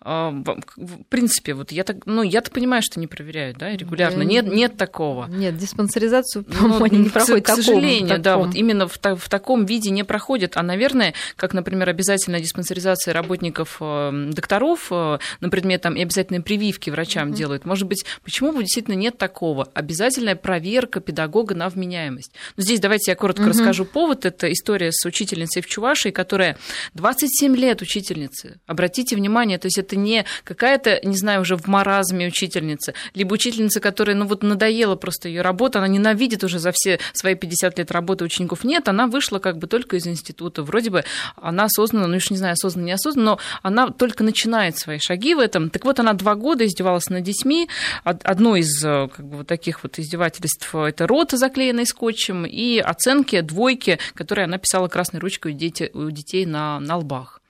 [0.01, 4.23] А, в принципе, вот я так, ну, я-то понимаю, что не проверяют, да, регулярно.
[4.23, 5.27] Нет, нет такого.
[5.27, 7.45] Нет, диспансеризацию, по-моему, ну, не проходит.
[7.45, 8.23] К, к сожалению, таком.
[8.23, 10.57] да, вот именно в, в таком виде не проходит.
[10.57, 16.41] А, наверное, как, например, обязательная диспансеризация работников э, докторов э, на предмет там и обязательной
[16.41, 17.37] прививки врачам mm-hmm.
[17.37, 17.65] делают.
[17.67, 19.69] Может быть, почему бы действительно нет такого?
[19.75, 22.33] Обязательная проверка педагога на вменяемость.
[22.57, 23.49] Но здесь давайте я коротко mm-hmm.
[23.49, 24.25] расскажу повод.
[24.25, 26.57] Это история с учительницей в Чувашии, которая
[26.95, 28.59] 27 лет учительницы.
[28.67, 33.81] Обратите внимание, то есть это не какая-то, не знаю, уже в маразме учительница, либо учительница,
[33.81, 37.91] которая, ну вот надоела просто ее работа, она ненавидит уже за все свои 50 лет
[37.91, 38.65] работы учеников.
[38.65, 40.63] Нет, она вышла как бы только из института.
[40.63, 41.05] Вроде бы
[41.37, 45.41] она осознанно, ну уж не знаю, осознанно, неосознанно, но она только начинает свои шаги в
[45.41, 45.71] этом.
[45.71, 47.69] Так вот, она два года издевалась над детьми.
[48.05, 53.41] Одно из э, как бы, вот таких вот издевательств– это рот, заклеенный скотчем, и оценки,
[53.41, 57.41] двойки, которые она писала красной ручкой дети, у детей на, на лбах.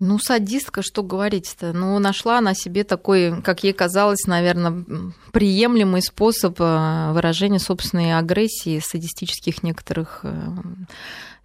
[0.00, 1.72] Ну, садистка, что говорить-то?
[1.72, 4.84] Ну, нашла она себе такой, как ей казалось, наверное,
[5.32, 10.52] приемлемый способ э, выражения собственной агрессии, садистических некоторых э,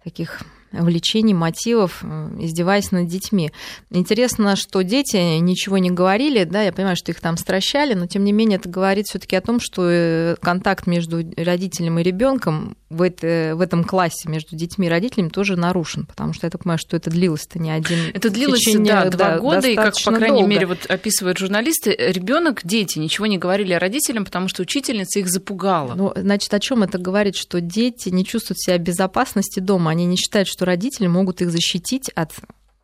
[0.04, 0.42] таких
[0.82, 3.52] влечений, мотивов, э, издеваясь над детьми.
[3.90, 8.24] Интересно, что дети ничего не говорили, да, я понимаю, что их там стращали, но тем
[8.24, 13.02] не менее это говорит все-таки о том, что э, контакт между родителем и ребенком в,
[13.02, 16.78] это, в этом классе между детьми и родителями тоже нарушен, потому что я так понимаю,
[16.78, 17.98] что это длилось-то не один.
[18.14, 20.48] Это длилось, течение, да, два да, года, и как, по крайней долго.
[20.48, 25.94] мере, вот описывают журналисты, ребенок, дети ничего не говорили родителям, потому что учительница их запугала.
[25.94, 27.36] Ну, значит, о чем это говорит?
[27.36, 31.50] Что дети не чувствуют себя в безопасности дома, они не считают, что родители могут их
[31.50, 32.32] защитить от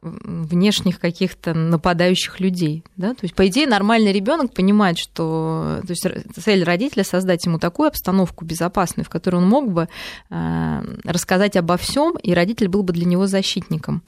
[0.03, 2.85] внешних каких-то нападающих людей.
[2.97, 3.11] Да?
[3.11, 6.07] То есть, по идее, нормальный ребенок понимает, что то есть,
[6.43, 9.89] цель родителя создать ему такую обстановку безопасную, в которой он мог бы
[10.31, 14.03] э, рассказать обо всем, и родитель был бы для него защитником.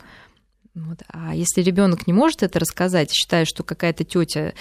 [0.74, 1.02] Вот.
[1.08, 4.54] А если ребенок не может это рассказать, считая, что какая-то тетя,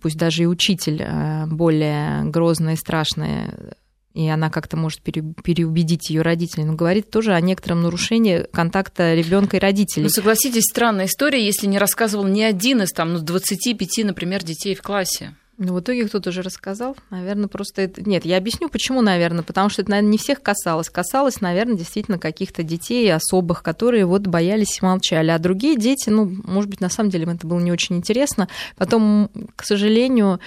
[0.00, 3.76] пусть даже и учитель, э, более грозная и страшная,
[4.14, 9.56] и она как-то может переубедить ее родителей, но говорит тоже о некотором нарушении контакта ребенка
[9.56, 10.04] и родителей.
[10.04, 14.74] Ну, согласитесь, странная история, если не рассказывал ни один из там, ну, 25, например, детей
[14.74, 15.34] в классе.
[15.58, 16.96] Ну, в итоге кто-то уже рассказал.
[17.10, 18.02] Наверное, просто это...
[18.02, 19.44] Нет, я объясню, почему, наверное.
[19.44, 20.88] Потому что это, наверное, не всех касалось.
[20.88, 25.30] Касалось, наверное, действительно каких-то детей особых, которые вот боялись и молчали.
[25.30, 28.48] А другие дети, ну, может быть, на самом деле им это было не очень интересно.
[28.76, 30.40] Потом, к сожалению,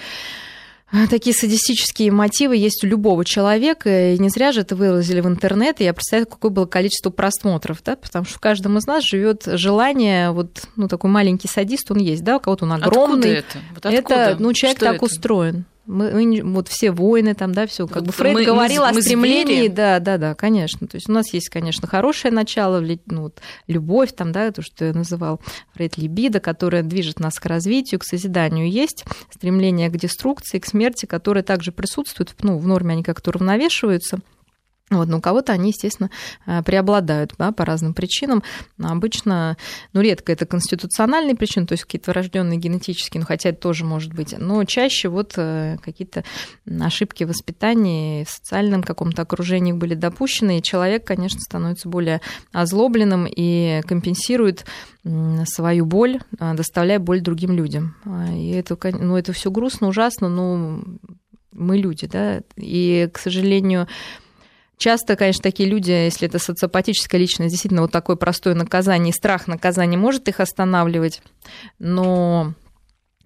[1.10, 5.80] такие садистические мотивы есть у любого человека, и не зря же это выразили в интернет,
[5.80, 9.42] и я представляю, какое было количество просмотров, да, потому что в каждом из нас живет
[9.46, 13.16] желание, вот, ну, такой маленький садист, он есть, да, у кого-то он огромный.
[13.16, 13.58] Откуда это?
[13.74, 14.14] Вот откуда?
[14.14, 15.04] это, ну, человек Что так это?
[15.04, 15.64] устроен.
[15.86, 17.86] Мы, мы, вот все воины там, да, все.
[17.86, 19.68] Как вот бы Фрейд мы, говорил мы, о стремлении, звери.
[19.68, 20.86] да, да, да, конечно.
[20.86, 24.84] То есть у нас есть, конечно, хорошее начало, ну, вот, любовь, там, да, то, что
[24.84, 25.40] я называл
[25.74, 28.70] Фрейд либидо, которая движет нас к развитию, к созиданию.
[28.70, 34.18] Есть стремление к деструкции, к смерти, которое также присутствует, ну, в норме они как-то уравновешиваются.
[34.88, 36.10] Вот, но у кого-то они, естественно,
[36.46, 38.44] э, преобладают да, по разным причинам.
[38.80, 39.56] Обычно,
[39.92, 44.14] ну, редко это конституциональные причины, то есть какие-то врожденные генетические, ну, хотя это тоже может
[44.14, 46.22] быть, но чаще вот э, какие-то
[46.80, 52.20] ошибки в воспитании, в социальном каком-то окружении были допущены, и человек, конечно, становится более
[52.52, 54.66] озлобленным и компенсирует
[55.46, 57.96] свою боль, э, доставляя боль другим людям.
[58.32, 60.80] И это, ну, это все грустно, ужасно, но
[61.50, 63.88] мы люди, да, и, к сожалению,
[64.78, 69.96] Часто, конечно, такие люди, если это социопатическая личность, действительно вот такое простое наказание, страх наказания
[69.96, 71.22] может их останавливать,
[71.78, 72.54] но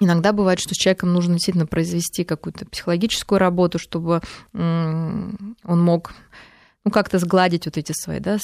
[0.02, 4.22] Иногда бывает, что с человеком нужно действительно произвести какую-то психологическую работу, чтобы
[4.54, 6.14] он мог
[6.84, 8.38] ну, как-то сгладить вот эти свои, да,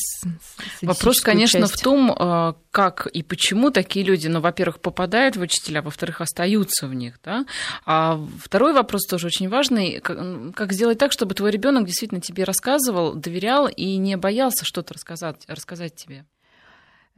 [0.82, 1.80] Вопрос, конечно, часть.
[1.80, 6.86] в том, а, как и почему такие люди, ну, во-первых, попадают в учителя, во-вторых, остаются
[6.86, 7.46] в них, да.
[7.86, 13.14] А второй вопрос тоже очень важный, как сделать так, чтобы твой ребенок действительно тебе рассказывал,
[13.14, 16.26] доверял и не боялся что-то рассказать, рассказать тебе.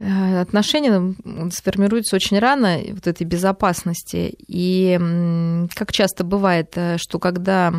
[0.01, 1.13] Э, отношения
[1.51, 4.33] сформируются очень рано, вот этой безопасности.
[4.47, 4.97] И
[5.75, 7.73] как часто бывает, э, что когда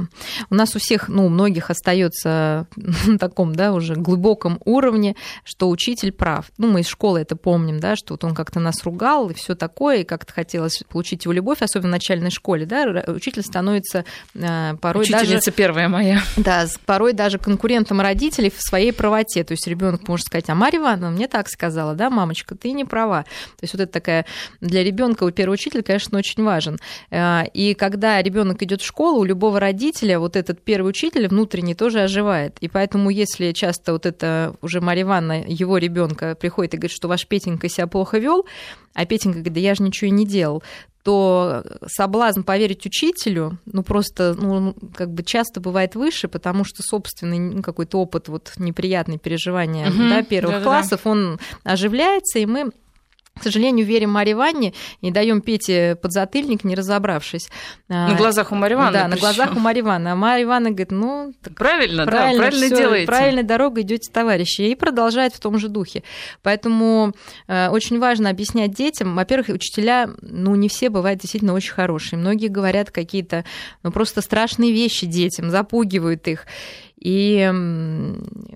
[0.50, 2.66] у нас у всех, ну, у многих остается
[3.06, 6.50] на таком, да, уже глубоком уровне, что учитель прав.
[6.58, 9.54] Ну, мы из школы это помним, да, что вот он как-то нас ругал и все
[9.54, 14.04] такое, и как-то хотелось получить его любовь, особенно в начальной школе, да, учитель становится
[14.34, 15.52] э, порой Учительница даже...
[15.52, 16.20] первая моя.
[16.36, 19.42] Да, порой даже конкурентом родителей в своей правоте.
[19.44, 22.84] То есть ребенок может сказать, а Марья Ивановна мне так сказала, да, мамочка, ты не
[22.84, 23.22] права.
[23.22, 24.26] То есть вот это такая
[24.60, 26.78] для ребенка первый учитель, конечно, очень важен.
[27.10, 31.74] Э, и когда ребенок идет в школу, у любого родителя вот этот первый учитель внутренний
[31.74, 32.56] тоже оживает.
[32.60, 37.08] И поэтому, если часто вот это уже Марья Ивановна, его ребенка приходит и говорит, что
[37.08, 38.46] ваш Петенька себя плохо вел,
[38.94, 40.62] а Петенька говорит, да я же ничего и не делал,
[41.02, 47.38] то соблазн поверить учителю, ну просто, ну, как бы часто бывает выше, потому что собственный
[47.38, 51.10] ну, какой-то опыт, вот неприятные переживания угу, да, первых да, классов, да.
[51.10, 52.70] он оживляется, и мы
[53.40, 57.48] к сожалению, верим Марье Ванне и даем Пете подзатыльник, не разобравшись.
[57.88, 58.98] На глазах у Марьи Ивановны.
[58.98, 60.08] Да, на глазах у Марьи Ивановны.
[60.08, 61.32] А Марья Ивановна говорит, ну...
[61.56, 63.06] Правильно, правильно, да, правильно всё, делаете.
[63.06, 64.62] Правильной дорогой идете, товарищи.
[64.62, 66.02] И продолжает в том же духе.
[66.42, 67.14] Поэтому
[67.48, 69.16] э, очень важно объяснять детям.
[69.16, 72.18] Во-первых, учителя, ну, не все бывают действительно очень хорошие.
[72.18, 73.44] Многие говорят какие-то,
[73.82, 76.46] ну, просто страшные вещи детям, запугивают их.
[77.00, 77.50] И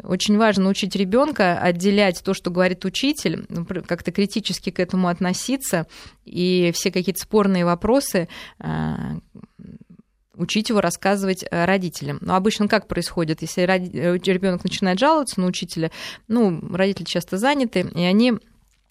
[0.02, 3.46] очень важно учить ребенка отделять то, что говорит учитель,
[3.86, 5.86] как-то критически к этому относиться,
[6.26, 8.28] и все какие-то спорные вопросы
[8.58, 9.16] а,
[10.36, 12.18] учить его рассказывать э, родителям.
[12.20, 15.90] Но обычно как происходит, если ребенок начинает жаловаться на учителя,
[16.28, 18.34] ну, родители часто заняты, и они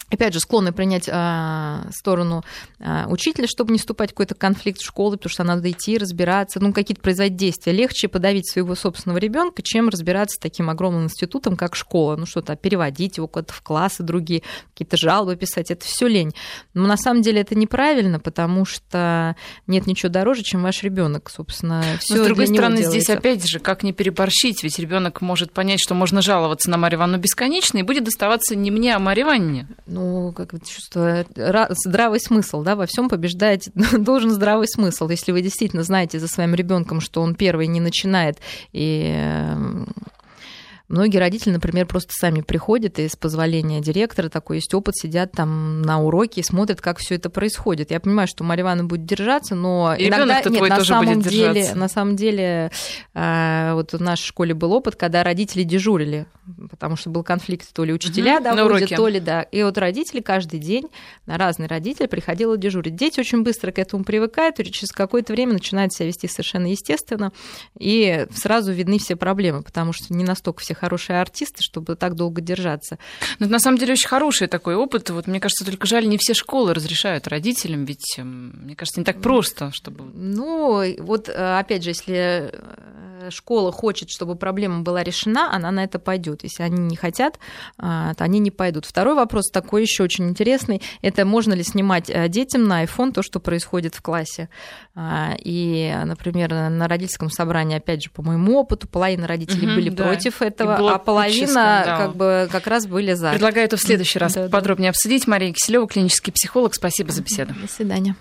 [0.10, 2.44] опять же, склонны принять а, сторону
[2.80, 6.60] а, учителя, чтобы не вступать в какой-то конфликт в школе, потому что надо идти, разбираться,
[6.60, 7.74] ну, какие-то производить действия.
[7.74, 12.16] Легче подавить своего собственного ребенка, чем разбираться с таким огромным институтом, как школа.
[12.16, 15.72] Ну, что-то переводить его куда-то в классы другие, какие-то жалобы писать.
[15.72, 16.34] Это все лень.
[16.74, 19.36] Но на самом деле это неправильно, потому что
[19.68, 21.84] нет ничего дороже, чем ваш ребенок, собственно.
[22.00, 25.80] Всё Но, с другой стороны, здесь опять же, как не переборщить, ведь ребенок может понять,
[25.82, 29.68] что можно жаловаться на Марию Ивановну бесконечно, и будет доставаться не мне, а Марии Ивановне.
[29.94, 31.24] Ну, как чувство,
[31.70, 33.68] здравый смысл, да, во всем побеждает,
[33.98, 35.08] должен здравый смысл.
[35.08, 38.40] Если вы действительно знаете за своим ребенком, что он первый не начинает
[38.72, 39.88] и эм,
[40.90, 45.82] Многие родители, например, просто сами приходят и с позволения директора, такой есть опыт, сидят там
[45.82, 47.92] на уроке и смотрят, как все это происходит.
[47.92, 51.22] Я понимаю, что Марья Ивановна будет держаться, но и иногда нет, твой на тоже самом
[51.22, 51.78] будет деле, держаться.
[51.78, 52.72] на самом деле,
[53.14, 56.28] э, вот в нашей школе был опыт, когда родители дежурили,
[56.70, 59.44] потому что был конфликт то ли учителя угу, доводят, то ли да.
[59.44, 60.90] И вот родители каждый день,
[61.26, 62.96] на разные родители приходило дежурить.
[62.96, 67.32] Дети очень быстро к этому привыкают, и через какое-то время начинают себя вести совершенно естественно,
[67.80, 72.42] и сразу видны все проблемы, потому что не настолько все хорошие артисты, чтобы так долго
[72.42, 72.98] держаться.
[73.40, 75.10] Но это на самом деле очень хороший такой опыт.
[75.10, 79.06] Вот мне кажется, только жаль, не все школы разрешают родителям, ведь эм, мне кажется, не
[79.06, 80.06] так просто, чтобы.
[80.14, 85.84] Ну, вот э, опять же, если э, школа хочет, чтобы проблема была решена, она на
[85.84, 86.44] это пойдет.
[86.44, 87.40] Если они не хотят,
[87.78, 88.86] а, то они не пойдут.
[88.86, 90.82] Второй вопрос такой еще очень интересный.
[91.02, 94.50] Это можно ли снимать э, детям на iPhone то, что происходит в классе.
[94.96, 100.04] И, например, на родительском собрании, опять же, по моему опыту, половина родителей угу, были да.
[100.04, 103.32] против этого, а половина как бы как раз были за.
[103.32, 104.92] Предлагаю это в следующий раз да, подробнее да.
[104.92, 105.28] обсудить.
[105.28, 106.76] Мария Киселева, клинический психолог.
[106.76, 107.54] Спасибо за беседу.
[107.62, 108.16] До свидания.